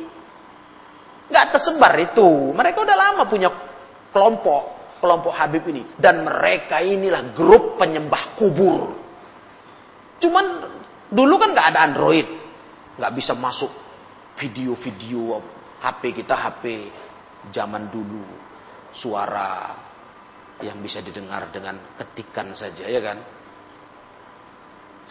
[1.32, 2.54] Nggak tersebar itu.
[2.54, 3.50] Mereka udah lama punya
[4.14, 5.98] kelompok, kelompok Habib ini.
[5.98, 8.94] Dan mereka inilah grup penyembah kubur.
[10.22, 10.46] Cuman
[11.10, 12.28] dulu kan nggak ada Android.
[13.02, 13.72] Nggak bisa masuk
[14.38, 15.42] video-video
[15.82, 16.64] HP kita HP
[17.50, 18.22] zaman dulu.
[18.94, 19.74] Suara
[20.62, 23.18] yang bisa didengar dengan ketikan saja ya kan.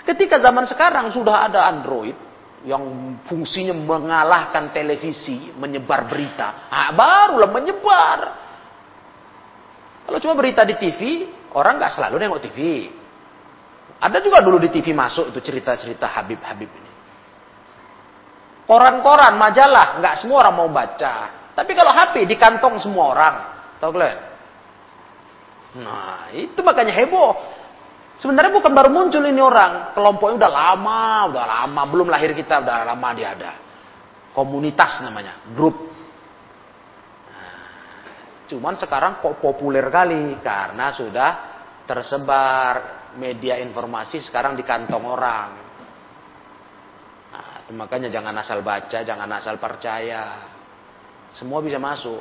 [0.00, 2.29] Ketika zaman sekarang sudah ada Android,
[2.64, 8.18] yang fungsinya mengalahkan televisi, menyebar berita, ah, barulah menyebar.
[10.04, 12.90] Kalau cuma berita di TV, orang nggak selalu nengok TV.
[14.00, 16.92] Ada juga dulu di TV masuk itu cerita-cerita Habib-Habib ini.
[18.64, 21.14] Koran-koran, majalah, nggak semua orang mau baca.
[21.52, 23.34] Tapi kalau HP di kantong semua orang,
[23.82, 24.18] tahu kalian?
[25.84, 27.34] Nah, itu makanya heboh.
[28.20, 29.96] Sebenarnya bukan baru muncul ini orang.
[29.96, 31.02] Kelompoknya udah lama,
[31.32, 31.82] udah lama.
[31.88, 33.52] Belum lahir kita, udah lama dia ada.
[34.36, 35.88] Komunitas namanya, grup.
[38.44, 40.36] Cuman sekarang kok populer kali.
[40.44, 41.30] Karena sudah
[41.88, 45.48] tersebar media informasi sekarang di kantong orang.
[47.32, 50.44] Nah, makanya jangan asal baca, jangan asal percaya.
[51.32, 52.20] Semua bisa masuk.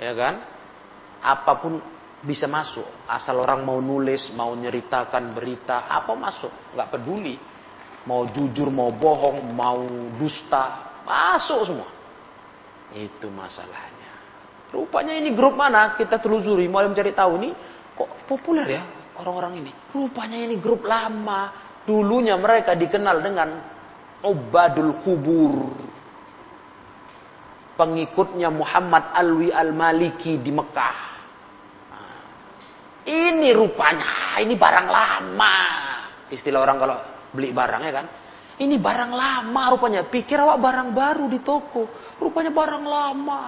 [0.00, 0.40] Ya kan?
[1.20, 2.84] Apa pun bisa masuk.
[3.08, 6.52] Asal orang mau nulis, mau nyeritakan berita, apa masuk.
[6.76, 7.36] Nggak peduli.
[8.08, 9.84] Mau jujur, mau bohong, mau
[10.16, 11.90] dusta, masuk semua.
[12.96, 14.08] Itu masalahnya.
[14.72, 15.98] Rupanya ini grup mana?
[15.98, 17.50] Kita telusuri, mau mencari tahu ini
[17.92, 18.82] kok populer ya
[19.20, 19.72] orang-orang ini.
[19.92, 21.68] Rupanya ini grup lama.
[21.84, 23.48] Dulunya mereka dikenal dengan
[24.24, 25.74] Ubadul Kubur.
[27.76, 31.09] Pengikutnya Muhammad Alwi Al-Maliki di Mekah
[33.08, 35.56] ini rupanya, ini barang lama.
[36.28, 36.96] Istilah orang kalau
[37.32, 38.06] beli barang ya kan.
[38.60, 40.04] Ini barang lama rupanya.
[40.04, 41.88] Pikir awak barang baru di toko.
[42.20, 43.40] Rupanya barang lama.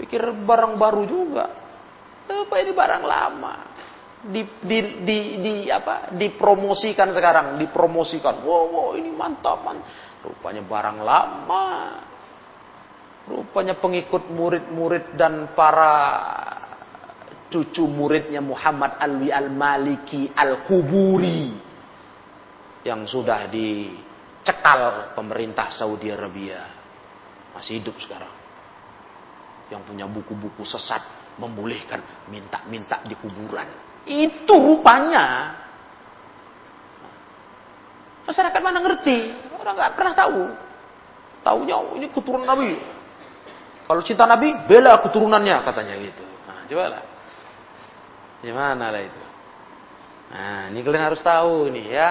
[0.00, 1.44] Pikir barang baru juga.
[2.24, 3.54] Apa ini barang lama.
[4.22, 6.14] Di, di, di, di apa?
[6.16, 8.40] Dipromosikan sekarang, dipromosikan.
[8.40, 9.84] Wow, wow ini mantap, man.
[10.24, 11.66] Rupanya barang lama.
[13.28, 15.92] Rupanya pengikut murid-murid dan para
[17.52, 21.52] cucu muridnya Muhammad Alwi Al-Maliki Al-Kuburi.
[22.82, 26.64] Yang sudah dicekal pemerintah Saudi Arabia.
[27.52, 28.32] Masih hidup sekarang.
[29.68, 31.04] Yang punya buku-buku sesat
[31.36, 33.68] membolehkan minta-minta di kuburan.
[34.08, 35.54] Itu rupanya.
[38.26, 39.30] Masyarakat mana ngerti?
[39.54, 40.42] Orang nggak pernah tahu.
[41.42, 42.78] Tahunya oh, ini keturunan Nabi.
[43.86, 46.24] Kalau cinta Nabi bela keturunannya katanya gitu.
[46.46, 47.11] Nah coba
[48.42, 49.22] Gimana lah itu?
[50.32, 52.08] Nah, ini kalian harus tahu nih ya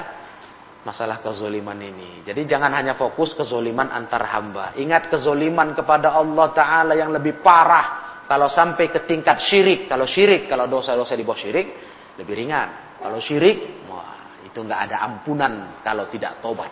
[0.82, 2.26] masalah kezoliman ini.
[2.26, 4.74] Jadi jangan hanya fokus kezoliman antar hamba.
[4.78, 8.24] Ingat kezoliman kepada Allah Ta'ala yang lebih parah.
[8.26, 9.92] Kalau sampai ke tingkat syirik.
[9.92, 11.68] Kalau syirik, kalau dosa-dosa di bawah syirik,
[12.16, 12.98] lebih ringan.
[13.02, 16.72] Kalau syirik, wah itu nggak ada ampunan kalau tidak tobat.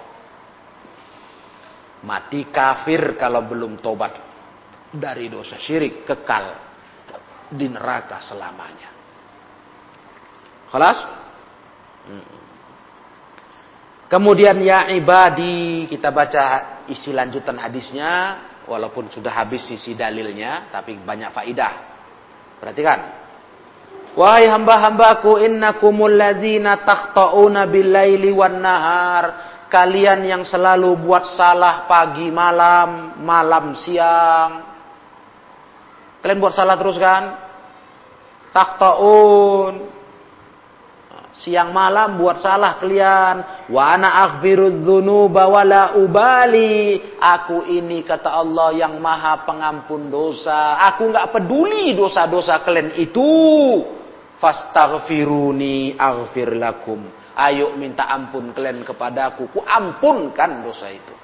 [2.00, 4.16] Mati kafir kalau belum tobat
[4.96, 6.46] dari dosa syirik kekal
[7.52, 8.99] di neraka selamanya.
[10.70, 10.98] Kelas?
[14.10, 16.46] Kemudian ya ibadi kita baca
[16.90, 21.74] isi lanjutan hadisnya walaupun sudah habis sisi dalilnya tapi banyak faidah.
[22.58, 23.00] Perhatikan.
[24.18, 29.26] Wahai hamba-hambaku innakumul ladzina takhta'una bil-laili wan nahar.
[29.70, 34.66] Kalian yang selalu buat salah pagi malam, malam siang.
[36.26, 37.38] Kalian buat salah terus kan?
[38.50, 39.99] Takhta'un
[41.40, 43.68] Siang malam buat salah kalian.
[43.72, 47.00] Wa ana aghfirudz dzunuba wala ubali.
[47.16, 50.84] Aku ini kata Allah yang Maha Pengampun dosa.
[50.92, 53.32] Aku nggak peduli dosa-dosa kalian itu.
[54.36, 57.08] Fastaghfiruni aghfir lakum.
[57.40, 59.48] Ayo minta ampun kalian kepadaku.
[59.48, 61.16] Ku ampunkan dosa itu.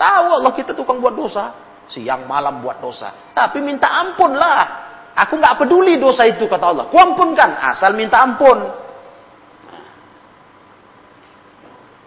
[0.00, 1.52] Tahu Allah kita tukang buat dosa.
[1.92, 3.36] Siang malam buat dosa.
[3.36, 4.89] Tapi minta ampun lah.
[5.16, 6.84] Aku nggak peduli dosa itu kata Allah.
[6.88, 7.50] Ku ampunkan.
[7.58, 8.58] Asal minta ampun.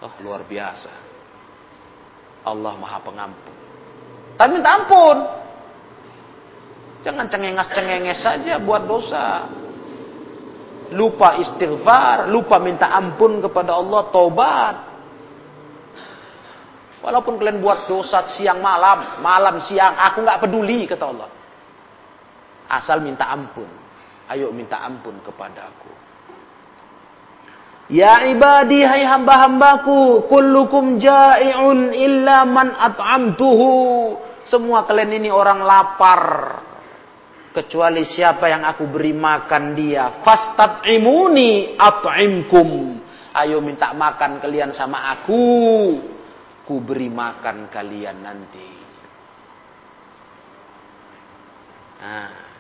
[0.04, 0.92] Oh luar biasa.
[2.44, 3.56] Allah maha pengampun.
[4.36, 5.18] Tapi minta ampun.
[7.04, 9.48] Jangan cengenges-cengenges saja buat dosa
[10.94, 14.76] lupa istighfar, lupa minta ampun kepada Allah, tobat.
[17.04, 21.28] Walaupun kalian buat dosa siang malam, malam siang, aku nggak peduli kata Allah.
[22.70, 23.68] Asal minta ampun.
[24.32, 25.92] Ayo minta ampun kepada aku.
[27.92, 33.72] Ya ibadi hai hamba-hambaku, kullukum ja'i'un illa man at'amtuhu.
[34.48, 36.24] Semua kalian ini orang lapar,
[37.54, 42.98] kecuali siapa yang aku beri makan dia fastat'imuni at'imkum
[43.38, 45.46] ayo minta makan kalian sama aku
[46.66, 48.70] ku beri makan kalian nanti
[52.02, 52.53] nah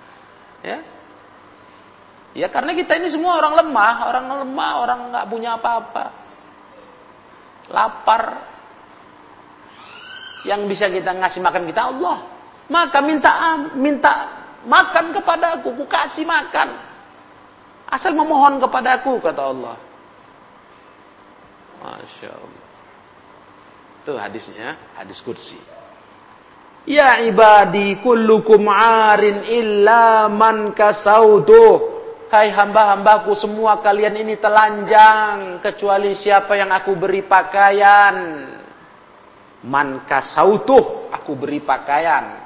[0.63, 0.79] ya
[2.33, 6.05] ya karena kita ini semua orang lemah orang lemah orang nggak punya apa-apa
[7.69, 8.23] lapar
[10.47, 12.17] yang bisa kita ngasih makan kita Allah
[12.71, 13.31] maka minta
[13.75, 16.79] minta Makan kepada aku, ku kasih makan.
[17.91, 19.75] Asal memohon kepada aku, kata Allah.
[21.83, 22.63] Masya Allah.
[24.03, 25.59] Itu hadisnya, hadis kursi.
[26.83, 31.95] Ya ibadi kullukum arin illa man kasautuh.
[32.27, 35.63] Hai hamba-hambaku semua kalian ini telanjang.
[35.63, 38.15] Kecuali siapa yang aku beri pakaian.
[39.63, 41.07] Man kasautuh.
[41.13, 42.43] Aku beri pakaian.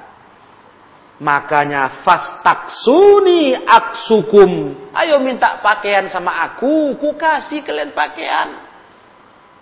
[1.18, 4.76] Makanya fastaksuni aksukum.
[4.94, 8.54] Ayo minta pakaian sama aku, ku kasih kalian pakaian.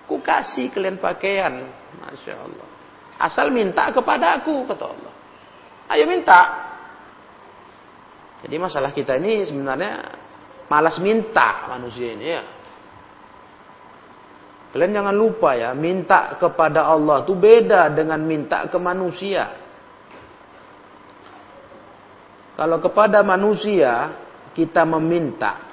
[0.04, 1.64] Ku kasih kalian pakaian.
[1.96, 2.65] Masya Allah.
[3.16, 5.12] Asal minta kepada aku, kata Allah.
[5.88, 6.40] Ayo minta.
[8.44, 9.92] Jadi masalah kita ini sebenarnya
[10.68, 12.42] malas minta manusia ini ya.
[14.76, 19.56] Kalian jangan lupa ya, minta kepada Allah itu beda dengan minta ke manusia.
[22.60, 24.12] Kalau kepada manusia
[24.52, 25.64] kita meminta,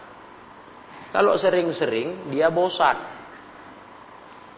[1.12, 2.96] kalau sering-sering dia bosan.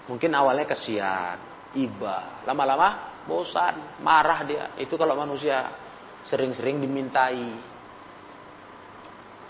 [0.06, 4.64] Mungkin awalnya kesian, iba, lama-lama bosan, marah dia.
[4.80, 5.70] Itu kalau manusia
[6.26, 7.76] sering-sering dimintai.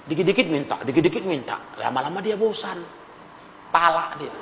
[0.05, 2.81] Dikit-dikit minta, dikit-dikit minta, lama-lama dia bosan.
[3.73, 4.33] Pala dia.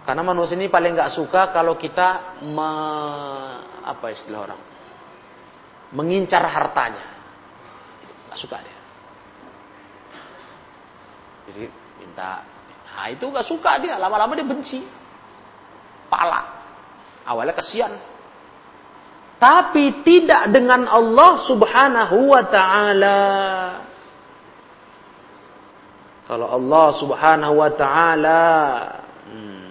[0.00, 2.70] Karena manusia ini paling nggak suka kalau kita me,
[3.84, 4.60] apa istilah orang
[5.94, 7.06] mengincar hartanya.
[8.30, 8.78] Gak suka dia.
[11.50, 11.66] Jadi
[11.98, 12.46] minta,
[12.86, 14.80] nah itu gak suka dia, lama-lama dia benci.
[16.10, 16.40] Pala.
[17.24, 17.92] Awalnya kesian.
[19.40, 23.20] Tapi tidak dengan Allah subhanahu wa ta'ala.
[26.28, 28.42] Kalau Allah subhanahu wa ta'ala
[29.32, 29.70] hmm,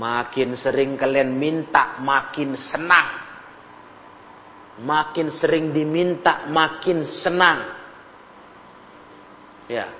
[0.00, 3.22] makin sering kalian minta makin senang
[4.80, 7.60] Makin sering diminta, makin senang.
[9.68, 9.92] Ya.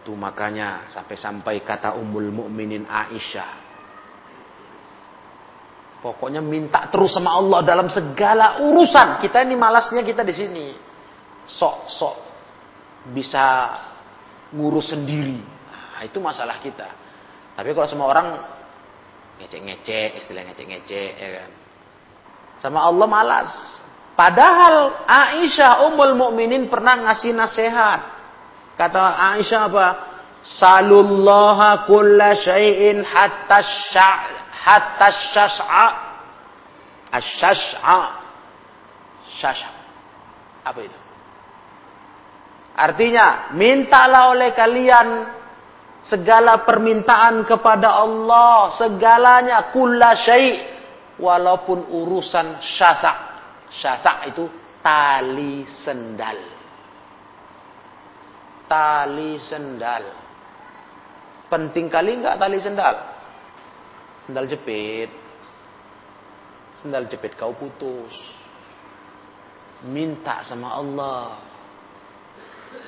[0.00, 3.52] Itu makanya sampai-sampai kata Ummul Mukminin Aisyah.
[6.00, 9.20] Pokoknya minta terus sama Allah dalam segala urusan.
[9.20, 10.66] Kita ini malasnya kita di sini.
[11.44, 12.16] Sok-sok
[13.12, 13.76] bisa
[14.56, 15.36] ngurus sendiri.
[15.36, 16.88] Nah, itu masalah kita.
[17.52, 18.28] Tapi kalau semua orang
[19.44, 21.50] ngecek-ngecek, istilah ngecek-ngecek, ya kan.
[22.64, 23.50] Sama Allah malas.
[24.16, 28.19] Padahal Aisyah Ummul Mukminin pernah ngasih nasihat.
[28.80, 29.86] Kata Aisyah apa?
[30.40, 35.86] Salullaha kulla syai'in hatta sya' hatta syas'a.
[37.12, 38.00] Asyas'a.
[39.40, 39.70] Syas'a.
[40.64, 40.98] Apa itu?
[42.80, 45.08] Artinya, mintalah oleh kalian
[46.04, 50.56] segala permintaan kepada Allah, segalanya kulla syai'
[51.20, 53.28] walaupun urusan syasak.
[53.68, 54.48] Syasak itu
[54.80, 56.59] tali sendal.
[58.70, 60.06] Tali sendal.
[61.50, 62.94] Penting kali enggak tali sendal?
[64.30, 65.10] Sendal jepit.
[66.78, 68.14] Sendal jepit kau putus.
[69.90, 71.42] Minta sama Allah.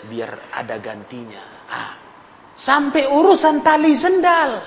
[0.07, 1.67] Biar ada gantinya.
[1.67, 1.93] Ah,
[2.55, 4.63] sampai urusan tali sendal.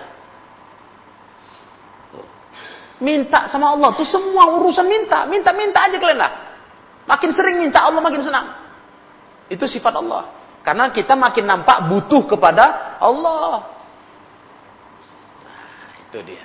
[3.00, 3.96] Minta sama Allah.
[3.96, 5.24] Itu semua urusan minta.
[5.32, 6.34] Minta-minta aja kalian lah.
[7.08, 8.52] Makin sering minta Allah makin senang.
[9.48, 10.45] Itu sifat Allah.
[10.66, 13.70] Karena kita makin nampak butuh kepada Allah.
[16.10, 16.42] Itu dia.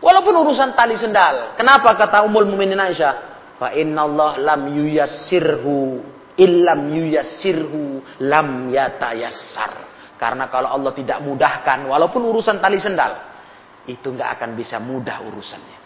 [0.00, 1.52] Walaupun urusan tali sendal.
[1.60, 3.14] Kenapa kata Ummul Mukminin Aisyah?
[3.60, 6.00] Fa inna Allah lam yuyassirhu
[6.40, 9.92] illam yuyassirhu lam yatayassar.
[10.16, 13.20] Karena kalau Allah tidak mudahkan walaupun urusan tali sendal
[13.84, 15.78] itu nggak akan bisa mudah urusannya.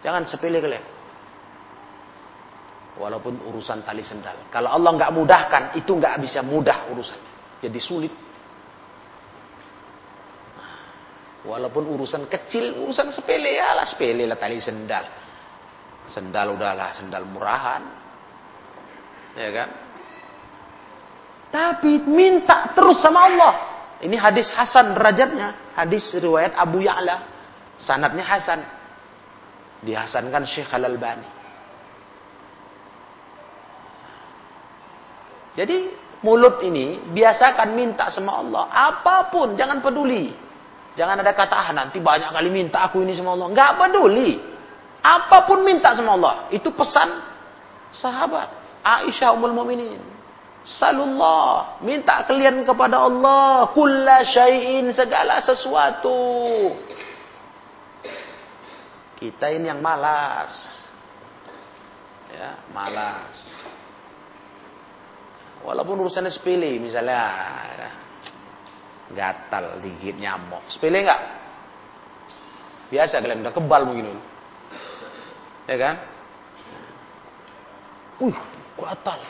[0.00, 0.97] Jangan sepele kalian.
[2.98, 4.50] Walaupun urusan tali sendal.
[4.50, 7.30] Kalau Allah nggak mudahkan, itu nggak bisa mudah urusannya.
[7.62, 8.14] Jadi sulit.
[11.46, 15.06] Walaupun urusan kecil, urusan sepele ya lah sepele lah tali sendal.
[16.10, 17.82] Sendal udahlah, sendal murahan.
[19.38, 19.68] Ya kan?
[21.48, 23.54] Tapi minta terus sama Allah.
[24.02, 25.72] Ini hadis Hasan derajatnya.
[25.78, 27.22] Hadis riwayat Abu Ya'la.
[27.78, 28.60] Sanatnya Hasan.
[29.86, 31.37] Dihasankan Syekh Al-Albani.
[35.58, 35.90] Jadi
[36.22, 38.70] mulut ini biasakan minta sama Allah.
[38.70, 40.30] Apa pun, jangan peduli.
[40.94, 43.50] Jangan ada kata, ah nanti banyak kali minta aku ini sama Allah.
[43.50, 44.38] Nggak peduli.
[45.02, 46.46] Apa pun minta sama Allah.
[46.54, 47.10] Itu pesan
[47.90, 48.54] sahabat.
[48.86, 49.98] Aisyah Ummul Muminin.
[50.62, 51.82] Salullah.
[51.82, 53.70] Minta kalian kepada Allah.
[53.74, 54.90] Kulla syai'in.
[54.94, 56.18] Segala sesuatu.
[59.18, 60.54] Kita ini yang malas.
[62.30, 63.57] Ya, malas.
[65.66, 67.22] Walaupun urusannya sepele, misalnya
[69.12, 70.62] gatal digigit nyamuk.
[70.68, 71.20] Sepele enggak?
[72.88, 74.16] Biasa kalian udah kebal mungkin.
[75.68, 75.94] Ya kan?
[78.18, 78.38] Uh,
[78.80, 79.20] gatal.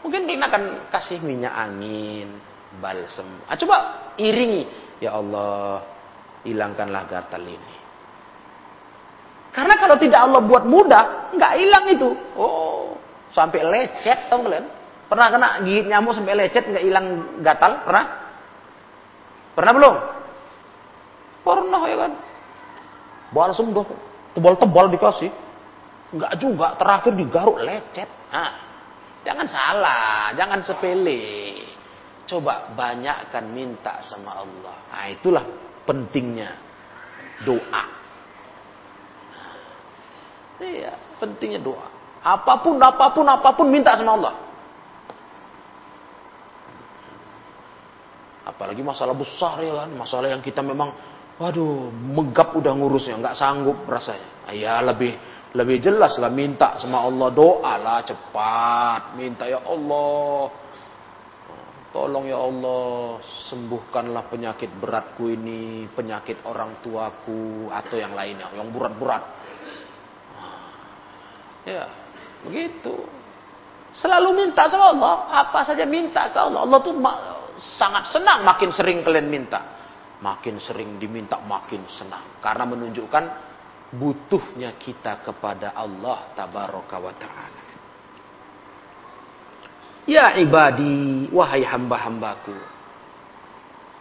[0.00, 2.40] Mungkin kita akan kasih minyak angin,
[2.80, 3.28] balsem.
[3.48, 3.76] Ah, coba
[4.16, 4.64] iringi.
[5.00, 5.84] Ya Allah,
[6.44, 7.74] hilangkanlah gatal ini.
[9.50, 12.10] Karena kalau tidak Allah buat mudah, nggak hilang itu.
[12.38, 12.89] Oh,
[13.34, 14.66] sampai lecet, tau kalian?
[15.10, 17.06] Pernah kena gigit nyamuk sampai lecet nggak hilang
[17.42, 17.82] gatal?
[17.82, 18.04] Pernah?
[19.58, 19.94] Pernah belum?
[21.42, 22.12] Pernah ya kan?
[23.30, 23.86] Balsem tuh
[24.34, 25.30] tebal-tebal dikasih.
[26.10, 28.10] Enggak juga, terakhir digaruk lecet.
[28.30, 28.52] Nah,
[29.22, 31.22] jangan salah, jangan sepele.
[32.26, 34.76] Coba banyakkan minta sama Allah.
[34.90, 35.44] Nah, itulah
[35.86, 36.54] pentingnya
[37.42, 37.84] doa.
[40.60, 41.99] Iya, pentingnya doa.
[42.20, 44.34] Apa pun, apa pun, apa pun minta sama Allah.
[48.44, 50.92] Apalagi masalah besar ya kan, masalah yang kita memang,
[51.40, 54.52] waduh, megap udah ngurusnya, nggak sanggup rasanya.
[54.52, 55.16] Ya lebih
[55.50, 60.46] lebih jelas lah minta sama Allah doa lah cepat, minta ya Allah,
[61.90, 63.18] tolong ya Allah
[63.50, 69.24] sembuhkanlah penyakit beratku ini, penyakit orang tuaku atau yang lainnya, yang berat-berat.
[71.66, 71.84] Ya,
[72.46, 73.06] begitu.
[73.90, 76.62] Selalu minta sama Allah, apa saja minta ke Allah.
[76.62, 76.94] Allah tuh
[77.76, 79.60] sangat senang makin sering kalian minta.
[80.20, 82.38] Makin sering diminta makin senang.
[82.44, 83.24] Karena menunjukkan
[83.96, 87.62] butuhnya kita kepada Allah tabaraka wa ta'ala.
[90.06, 92.54] Ya ibadi, wahai hamba-hambaku.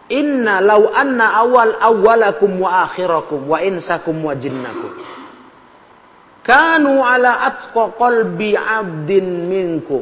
[0.10, 4.98] Inna law anna awal awalakum wa akhirakum wa insakum wa jinnakum.
[6.50, 10.02] Kanu ala atqa qalbi abdin minkum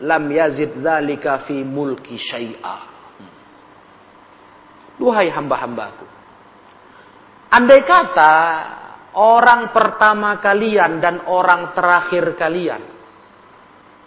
[0.00, 2.76] lam yazid dzalika fi mulki syai'a.
[4.96, 6.06] Duhai hamba-hambaku.
[7.52, 8.32] Andai kata
[9.20, 12.82] orang pertama kalian dan orang terakhir kalian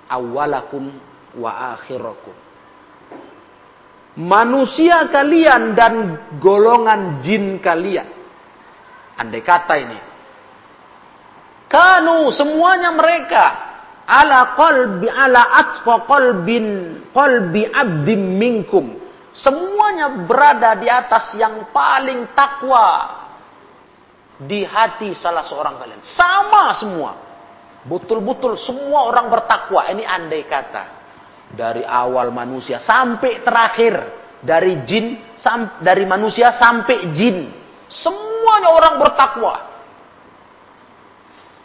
[0.07, 0.93] awalakum
[1.39, 2.35] wa akhirakum
[4.21, 5.93] manusia kalian dan
[6.37, 8.05] golongan jin kalian
[9.17, 9.99] andai kata ini
[11.73, 13.73] kanu semuanya mereka.
[14.05, 16.65] Ala qalbi ala atfa qalbin
[17.09, 19.01] qalbi abdim minkum.
[19.33, 23.17] Semuanya berada di atas yang paling takwa
[24.37, 26.01] di hati salah seorang kalian.
[26.05, 27.11] Sama semua.
[27.89, 29.89] Betul-betul semua orang bertakwa.
[29.89, 30.83] Ini andai kata.
[31.49, 34.21] Dari awal manusia sampai terakhir.
[34.43, 35.17] Dari jin
[35.79, 37.49] dari manusia sampai jin.
[37.87, 39.72] Semuanya orang bertakwa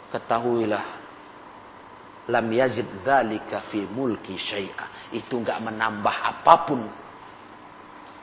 [0.09, 0.85] ketahuilah
[2.29, 5.13] lam yazid dzalika fi mulki syai'a.
[5.13, 6.81] Itu enggak menambah apa pun.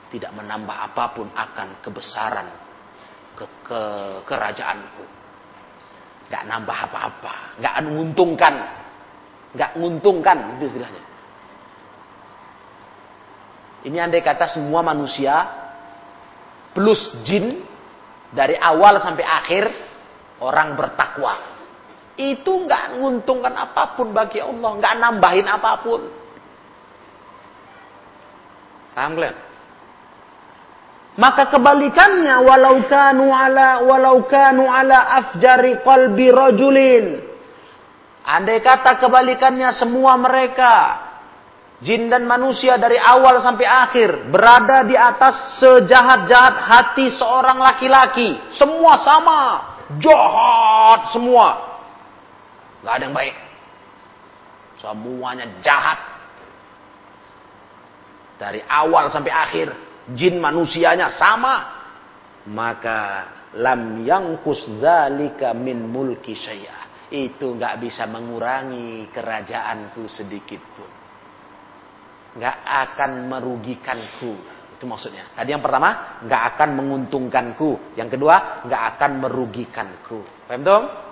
[0.07, 2.47] Tidak menambah apa pun akan kebesaran
[3.35, 3.81] ke, ke
[4.23, 5.05] kerajaanku.
[6.27, 8.55] Enggak nambah apa-apa, enggak menguntungkan.
[9.51, 11.03] Enggak menguntungkan itu istilahnya.
[13.87, 15.47] Ini andai kata semua manusia
[16.75, 17.63] plus jin
[18.31, 19.63] dari awal sampai akhir
[20.43, 21.56] orang bertakwa.
[22.17, 26.01] Itu nggak menguntungkan apa pun bagi Allah, nggak nambahin apa pun.
[28.97, 29.37] Paham kalian?
[31.17, 37.05] Maka kebalikannya walau kanu ala walau kanu ala afjari qalbi rajulin.
[38.21, 41.07] Andai kata kebalikannya semua mereka
[41.81, 48.97] jin dan manusia dari awal sampai akhir berada di atas sejahat-jahat hati seorang laki-laki, semua
[49.01, 49.41] sama,
[50.01, 51.66] jahat semua.
[52.87, 53.35] Gak ada yang baik.
[54.79, 55.99] Semuanya jahat.
[58.39, 59.67] Dari awal sampai akhir
[60.15, 61.55] jin manusianya sama,
[62.47, 63.27] maka
[63.59, 67.11] lam yang dzalika min mulki syai'a.
[67.11, 70.91] Itu nggak bisa mengurangi kerajaanku sedikit pun.
[72.39, 74.31] Nggak akan merugikanku.
[74.77, 75.33] Itu maksudnya.
[75.35, 77.99] Tadi yang pertama, nggak akan menguntungkanku.
[77.99, 80.19] Yang kedua, nggak akan merugikanku.
[80.45, 81.06] Paham dong?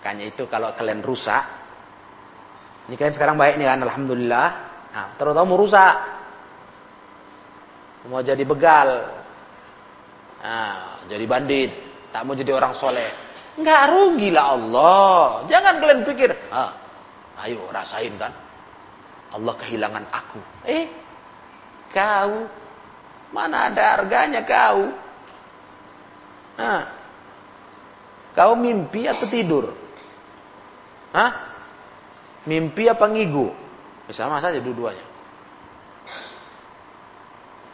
[0.00, 1.44] Makanya itu kalau kalian rusak,
[2.88, 4.48] ini kalian sekarang baik nih kan, Alhamdulillah.
[4.96, 5.94] Nah, terutama mau rusak,
[8.08, 9.12] mau jadi begal,
[10.40, 11.70] nah, jadi bandit,
[12.16, 13.12] tak mau jadi orang soleh,
[13.60, 15.44] nggak rugi lah Allah.
[15.52, 16.72] Jangan kalian pikir, ah,
[17.44, 18.32] ayo rasain kan,
[19.36, 20.40] Allah kehilangan aku.
[20.64, 20.88] Eh,
[21.92, 22.48] kau
[23.36, 24.88] mana ada harganya kau?
[26.56, 26.82] Nah,
[28.32, 29.79] kau mimpi atau tidur?
[31.10, 31.32] Hah?
[32.46, 33.52] Mimpi apa ngigu?
[34.10, 35.06] Sama saja dua-duanya.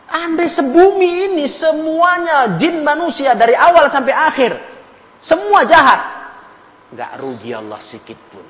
[0.07, 4.53] Andai sebumi ini semuanya jin manusia dari awal sampai akhir.
[5.20, 6.01] Semua jahat.
[6.95, 8.47] Gak rugi Allah sedikit pun.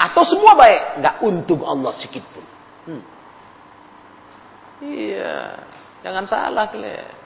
[0.00, 1.04] Atau semua baik.
[1.04, 2.46] Gak untung Allah sedikit pun.
[2.88, 3.02] Hmm.
[4.80, 5.60] Iya.
[6.00, 7.19] Jangan salah kalian.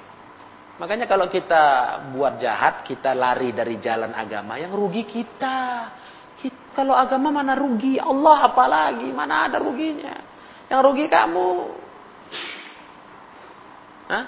[0.74, 1.62] Makanya kalau kita
[2.10, 5.90] buat jahat, kita lari dari jalan agama, yang rugi kita.
[6.34, 10.18] kita kalau agama mana rugi, Allah apalagi, mana ada ruginya.
[10.66, 11.50] Yang rugi kamu.
[14.10, 14.24] Hah?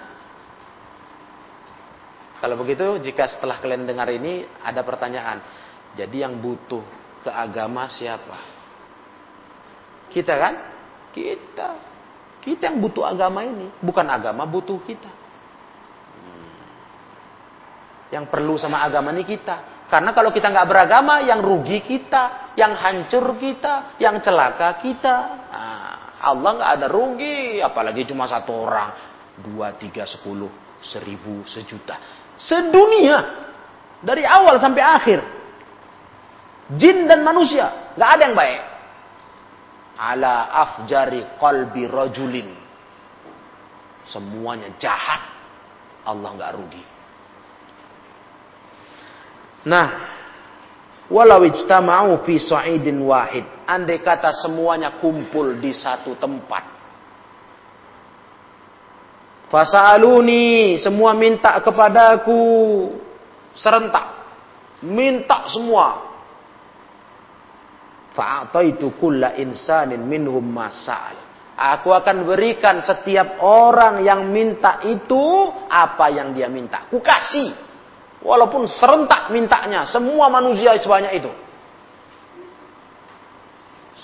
[2.38, 5.42] Kalau begitu, jika setelah kalian dengar ini ada pertanyaan,
[5.98, 6.84] jadi yang butuh
[7.26, 8.38] ke agama siapa?
[10.14, 10.54] Kita kan?
[11.10, 11.70] Kita.
[12.38, 15.25] Kita yang butuh agama ini, bukan agama butuh kita.
[18.10, 19.86] Yang perlu sama agama ini kita.
[19.86, 25.16] Karena kalau kita nggak beragama, yang rugi kita, yang hancur kita, yang celaka kita.
[25.50, 25.94] Nah,
[26.26, 28.90] Allah nggak ada rugi, apalagi cuma satu orang,
[29.38, 30.50] dua, tiga, sepuluh,
[30.82, 32.00] seribu, sejuta,
[32.34, 33.46] sedunia
[34.02, 35.20] dari awal sampai akhir,
[36.74, 38.62] jin dan manusia nggak ada yang baik.
[39.96, 42.48] Ala afjari qalbi rajulin,
[44.08, 45.22] semuanya jahat,
[46.04, 46.95] Allah nggak rugi.
[49.66, 50.06] Nah,
[51.06, 53.46] Walau ijtama'u fi sa'idin wahid.
[53.66, 56.64] Andai kata semuanya kumpul di satu tempat.
[59.46, 60.74] Fasa'aluni.
[60.82, 62.42] Semua minta kepadaku.
[63.54, 64.06] Serentak.
[64.82, 66.02] Minta semua.
[68.18, 71.14] Fa'ataitu kulla insanin minhum masal.
[71.56, 76.84] Aku akan berikan setiap orang yang minta itu apa yang dia minta.
[76.90, 77.65] Ku kasih.
[78.26, 81.30] Walaupun serentak mintanya, semua manusia sebanyak itu.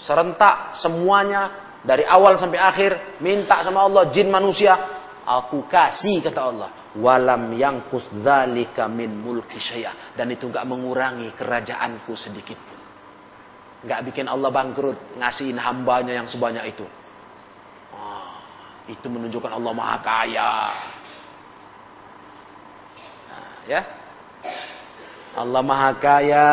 [0.07, 4.79] Serentak semuanya dari awal sampai akhir minta sama Allah jin manusia,
[5.27, 6.71] aku kasih kata Allah.
[6.95, 12.79] Walam yang dzalika min mulki syaya dan itu enggak mengurangi kerajaanku sedikit pun.
[13.83, 16.87] Enggak bikin Allah bangkrut ngasihin hambanya yang sebanyak itu.
[17.91, 18.39] Oh,
[18.87, 20.55] itu menunjukkan Allah Maha Kaya.
[23.27, 24.02] Nah, ya,
[25.33, 26.51] Allah Maha Kaya,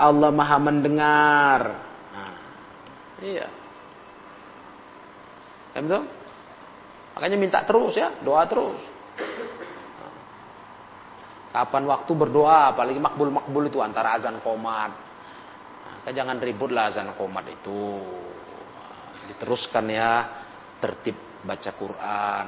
[0.00, 1.60] Allah Maha Mendengar.
[2.12, 2.36] Nah,
[3.20, 3.48] iya.
[5.76, 6.04] Ya betul?
[7.12, 8.80] Makanya minta terus ya, doa terus.
[11.52, 14.92] Kapan waktu berdoa, apalagi makbul-makbul itu antara azan komat.
[15.84, 18.00] Nah, kan jangan ribut lah azan komat itu.
[19.28, 20.12] Diteruskan ya,
[20.80, 22.46] tertib baca Quran.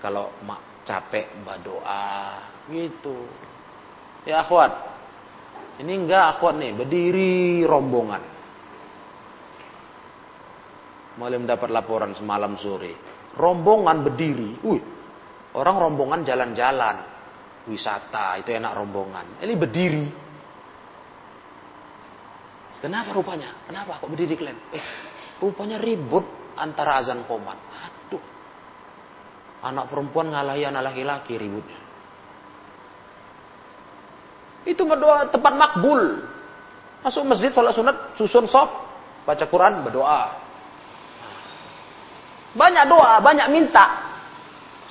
[0.00, 2.40] Kalau mak capek berdoa,
[2.72, 3.28] gitu.
[4.24, 4.99] Ya akhwat.
[5.80, 8.22] Ini enggak akhwat nih, berdiri rombongan.
[11.16, 12.92] Mulai mendapat laporan semalam sore.
[13.32, 14.60] Rombongan berdiri.
[14.60, 14.82] Wih,
[15.56, 16.96] orang rombongan jalan-jalan.
[17.64, 19.40] Wisata, itu enak rombongan.
[19.40, 20.06] Ini berdiri.
[22.80, 23.64] Kenapa rupanya?
[23.64, 24.58] Kenapa kok berdiri kalian?
[24.72, 24.84] Eh,
[25.40, 26.24] rupanya ribut
[26.60, 27.56] antara azan komat.
[27.56, 28.24] Aduh.
[29.64, 31.79] Anak perempuan ngalahi anak laki-laki ributnya.
[34.68, 36.20] Itu berdoa tempat makbul.
[37.00, 38.68] Masuk masjid, sholat sunat, susun sop,
[39.24, 40.36] baca Quran, berdoa.
[42.52, 44.10] Banyak doa, banyak minta.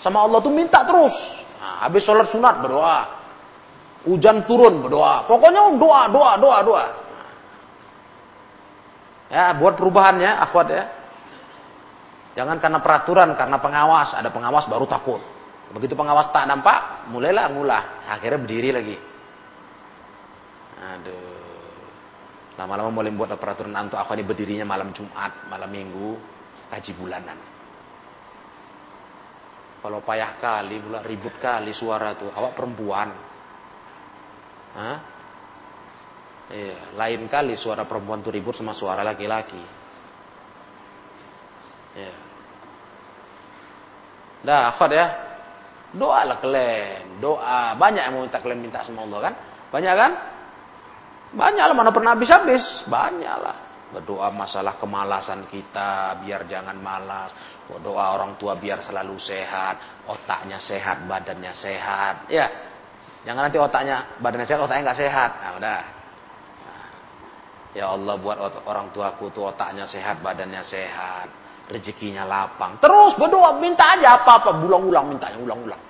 [0.01, 1.13] Sama Allah tuh minta terus.
[1.59, 3.19] Nah, habis sholat sunat, berdoa.
[4.09, 5.27] Hujan turun, berdoa.
[5.27, 6.85] Pokoknya doa, doa, doa, doa.
[9.29, 10.83] Ya, buat perubahannya, akhwat ya.
[12.39, 14.17] Jangan karena peraturan, karena pengawas.
[14.17, 15.21] Ada pengawas baru takut.
[15.75, 17.83] Begitu pengawas tak nampak, mulailah ngulah.
[18.09, 19.08] Akhirnya berdiri lagi.
[20.79, 21.49] Aduh.
[22.59, 26.19] Lama-lama mulai buat peraturan antu aku ini berdirinya malam Jumat, malam Minggu,
[26.67, 27.39] kaji bulanan.
[29.79, 32.27] Kalau payah kali, pula ribut kali suara tuh.
[32.35, 33.09] Awak perempuan.
[34.75, 34.97] Hah?
[36.51, 39.63] Iya, lain kali suara perempuan tuh ribut sama suara laki-laki.
[41.95, 42.15] Iya.
[44.43, 45.07] Dah, akhwat ya.
[45.95, 47.73] Doa lah kalian, doa.
[47.79, 49.33] Banyak yang mau minta kalian minta sama Allah kan?
[49.71, 50.11] Banyak kan?
[51.29, 52.89] Banyak lah, mana pernah habis-habis.
[52.89, 53.57] Banyak lah.
[53.89, 57.33] Berdoa masalah kemalasan kita, biar jangan malas.
[57.65, 60.05] Berdoa orang tua biar selalu sehat.
[60.09, 62.29] Otaknya sehat, badannya sehat.
[62.29, 62.49] Ya,
[63.25, 65.31] jangan nanti otaknya, badannya sehat, otaknya nggak sehat.
[65.41, 65.81] Nah, udah.
[67.77, 71.29] Ya Allah buat orang tuaku tuh otaknya sehat, badannya sehat.
[71.69, 72.81] Rezekinya lapang.
[72.81, 74.57] Terus berdoa, minta aja apa-apa.
[74.65, 75.81] Ulang-ulang mintanya, ulang-ulang.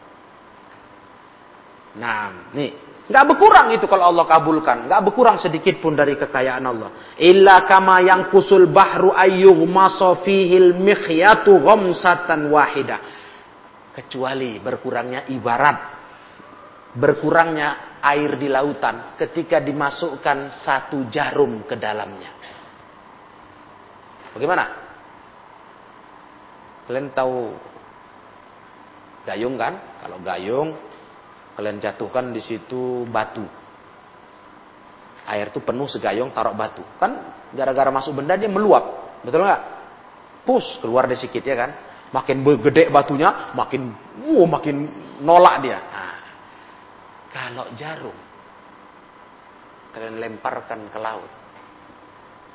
[1.96, 4.86] Nah, nih Nggak berkurang itu kalau Allah kabulkan.
[4.86, 7.18] Nggak berkurang sedikit pun dari kekayaan Allah.
[7.18, 13.02] Illa kama yang kusul bahru ayyughmasa fihil mikhyatu ghamsatan wahida.
[13.98, 15.98] Kecuali berkurangnya ibarat.
[16.94, 22.30] Berkurangnya air di lautan ketika dimasukkan satu jarum ke dalamnya.
[24.38, 24.66] Bagaimana?
[26.86, 27.58] Kalian tahu
[29.26, 29.74] gayung kan?
[30.06, 30.89] Kalau gayung
[31.60, 33.44] Kalian jatuhkan di situ batu.
[35.28, 36.80] Air itu penuh segayung taruh batu.
[36.96, 39.20] Kan gara-gara masuk benda dia meluap.
[39.28, 39.64] Betul nggak?
[40.48, 41.72] Pus keluar deh sedikit ya kan.
[42.16, 43.92] Makin gede batunya, makin
[44.24, 44.88] wow, makin
[45.20, 45.84] nolak dia.
[45.84, 46.16] Nah,
[47.28, 48.16] kalau jarum
[49.92, 51.28] kalian lemparkan ke laut,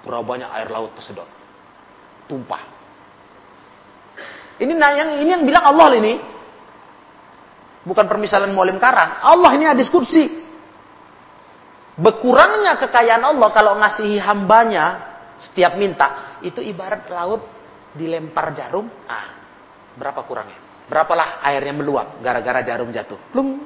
[0.01, 1.29] berapa banyak air laut tersedot,
[2.25, 2.65] tumpah.
[4.65, 6.34] Ini yang ini yang bilang Allah ini.
[7.85, 9.21] Bukan permisalan mualim karang.
[9.21, 10.25] Allah ini hadis kursi.
[11.95, 15.05] Berkurangnya kekayaan Allah kalau ngasihi hambanya
[15.37, 16.41] setiap minta.
[16.41, 17.45] Itu ibarat laut
[17.93, 18.89] dilempar jarum.
[19.05, 19.37] Ah,
[20.01, 20.59] berapa kurangnya?
[20.89, 23.21] Berapalah airnya meluap gara-gara jarum jatuh.
[23.29, 23.61] Plung.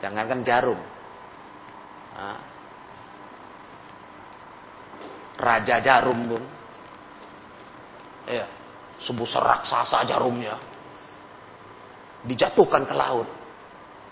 [0.00, 0.80] Jangankan jarum.
[2.16, 2.40] Ah.
[5.36, 6.42] Raja jarum pun.
[8.24, 8.48] Iya.
[9.04, 10.56] Sebesar raksasa jarumnya
[12.26, 13.28] dijatuhkan ke laut.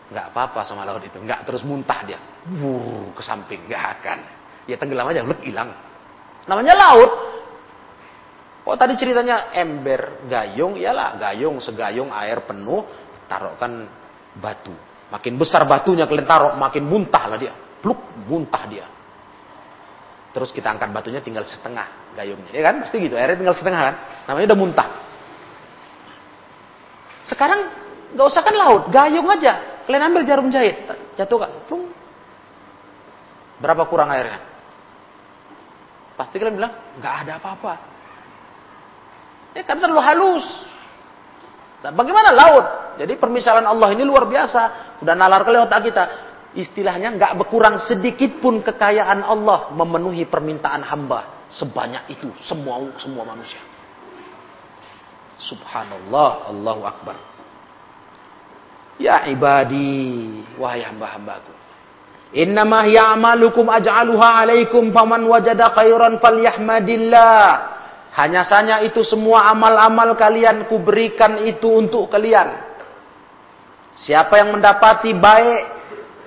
[0.09, 2.21] Nggak apa-apa sama laut itu, nggak terus muntah dia,
[2.61, 4.19] wuh ke samping, nggak akan.
[4.69, 5.73] Ya tenggelam aja, lek hilang.
[6.45, 7.11] Namanya laut.
[8.65, 12.85] Oh tadi ceritanya ember gayung, iyalah gayung segayung air penuh,
[13.29, 13.89] taruhkan
[14.41, 14.73] batu.
[15.13, 17.53] Makin besar batunya kalian taruh, makin muntah lah dia.
[17.85, 18.87] Pluk, muntah dia.
[20.35, 22.51] Terus kita angkat batunya tinggal setengah gayungnya.
[22.51, 22.83] Ya kan?
[22.83, 23.15] Pasti gitu.
[23.15, 23.95] Airnya tinggal setengah kan?
[24.27, 24.89] Namanya udah muntah.
[27.23, 27.61] Sekarang
[28.15, 29.83] Gak usah kan laut, gayung aja.
[29.85, 30.87] Kalian ambil jarum jahit,
[31.19, 31.51] jatuh kan?
[33.61, 34.41] Berapa kurang airnya?
[36.15, 37.75] Pasti kalian bilang, nggak ada apa-apa.
[39.55, 40.47] Ya kan terlalu halus.
[41.83, 42.67] Nah, bagaimana laut?
[43.03, 44.95] Jadi permisalan Allah ini luar biasa.
[45.03, 46.05] Udah nalar kali otak kita.
[46.55, 53.59] Istilahnya nggak berkurang sedikit pun kekayaan Allah memenuhi permintaan hamba sebanyak itu semua semua manusia.
[55.39, 57.34] Subhanallah, Allahu Akbar.
[58.99, 61.51] Ya ibadi, wahai hamba-hambaku.
[62.35, 67.43] Innama ya'malukum aj'aluha alaikum faman wajada khairan falyahmadillah.
[68.15, 72.55] Hanya saja itu semua amal-amal kalian kuberikan itu untuk kalian.
[73.95, 75.63] Siapa yang mendapati baik,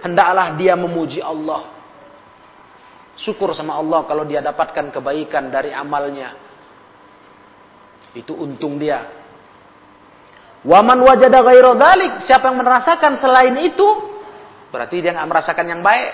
[0.03, 1.67] hendaklah dia memuji Allah.
[3.19, 6.35] Syukur sama Allah kalau dia dapatkan kebaikan dari amalnya.
[8.15, 9.16] Itu untung dia.
[10.67, 13.87] Waman wajada ghairu dalik, siapa yang merasakan selain itu,
[14.67, 16.11] berarti dia nggak merasakan yang baik.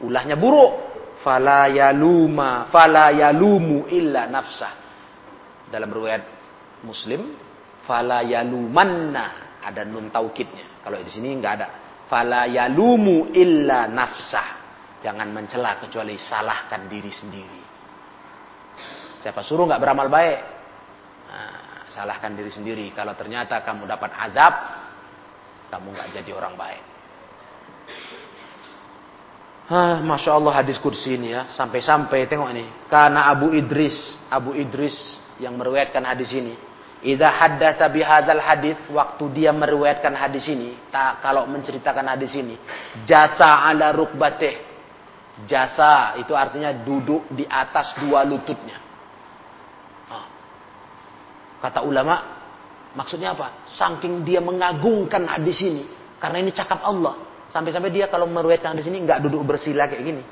[0.00, 0.96] Ulahnya buruk.
[1.20, 4.72] Fala yaluma, fala yalumu illa nafsah.
[5.68, 6.22] Dalam riwayat
[6.86, 7.36] Muslim,
[7.84, 10.80] fala yalumanna, ada nun taukidnya.
[10.80, 11.68] Kalau di sini nggak ada.
[12.06, 14.64] Fala yalumu illa nafsah.
[15.04, 17.62] Jangan mencela kecuali salahkan diri sendiri.
[19.20, 20.55] Siapa suruh nggak beramal baik?
[21.96, 22.92] Salahkan diri sendiri.
[22.92, 24.52] Kalau ternyata kamu dapat azab,
[25.72, 26.82] kamu nggak jadi orang baik.
[29.66, 31.48] Hah, Masya Allah hadis kursi ini ya.
[31.48, 32.68] Sampai-sampai tengok ini.
[32.92, 33.96] Karena Abu Idris.
[34.28, 34.94] Abu Idris
[35.40, 36.54] yang meriwayatkan hadis ini.
[37.06, 42.56] Idza haddatsa bihadzal hadis waktu dia meriwayatkan hadis ini, tak kalau menceritakan hadis ini,
[43.04, 44.64] jata ala rukbatih.
[45.44, 48.80] Jasa itu artinya duduk di atas dua lututnya.
[51.66, 52.22] Kata ulama,
[52.94, 53.66] maksudnya apa?
[53.74, 55.82] Saking dia mengagungkan hadis ini,
[56.22, 57.18] karena ini cakap Allah.
[57.50, 60.22] Sampai-sampai dia kalau meriwayatkan hadis ini nggak duduk bersila kayak gini.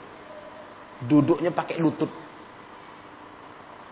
[1.02, 2.06] Duduknya pakai lutut.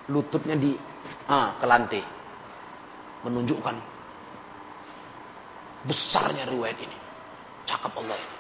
[0.07, 0.79] Lututnya di
[1.27, 2.03] ah, ke lantai
[3.27, 3.75] menunjukkan
[5.83, 6.97] besarnya riwayat ini.
[7.67, 8.37] Cakap Allah ini.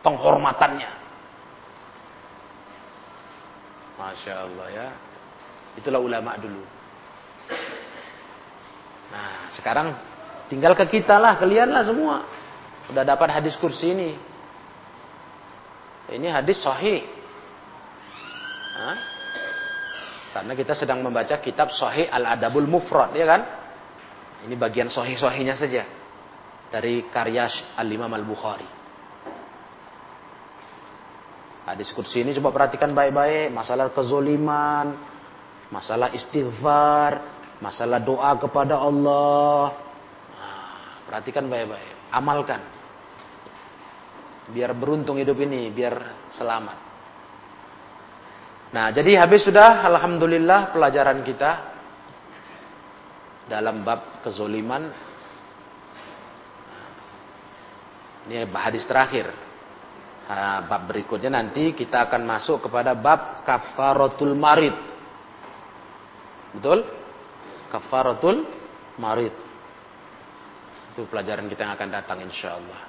[0.00, 0.90] Penghormatannya.
[4.00, 4.88] Masya Allah ya.
[5.76, 6.77] Itulah ulama dulu.
[9.08, 9.96] Nah, sekarang
[10.52, 12.24] tinggal ke kita lah, kalian lah semua.
[12.88, 14.10] Udah dapat hadis kursi ini.
[16.08, 17.04] Ini hadis sahih.
[18.78, 18.96] Hah?
[20.32, 23.42] Karena kita sedang membaca kitab Sahih Al-Adabul Mufrad, ya kan?
[24.46, 25.82] Ini bagian sohih-sohihnya saja.
[26.68, 27.48] Dari karya
[27.80, 28.68] Al-Imam Al-Bukhari.
[31.68, 33.52] Hadis kursi ini coba perhatikan baik-baik.
[33.52, 34.96] Masalah kezoliman.
[35.68, 37.37] Masalah istighfar.
[37.58, 39.74] Masalah doa kepada Allah.
[40.34, 40.70] Nah,
[41.10, 42.14] perhatikan baik-baik.
[42.14, 42.62] Amalkan.
[44.54, 45.66] Biar beruntung hidup ini.
[45.74, 46.78] Biar selamat.
[48.68, 51.50] Nah, jadi habis sudah alhamdulillah pelajaran kita
[53.48, 54.92] dalam bab kezoliman.
[58.28, 59.32] Ini hadis terakhir.
[60.28, 64.76] Nah, bab berikutnya nanti kita akan masuk kepada bab kafaratul marid.
[66.52, 66.97] Betul?
[67.68, 68.44] Kafaratul
[68.98, 69.34] marid.
[70.92, 72.80] Itu pelajaran kita yang akan datang insya Allah.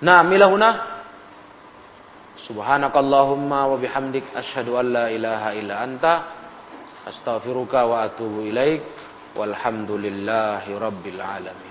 [0.00, 0.70] Nah, milahuna.
[2.40, 6.12] Subhanakallahumma wa bihamdik an la ilaha illa anta
[7.04, 8.80] astaghfiruka wa atubu ilaik
[9.36, 11.69] walhamdulillahi rabbil alamin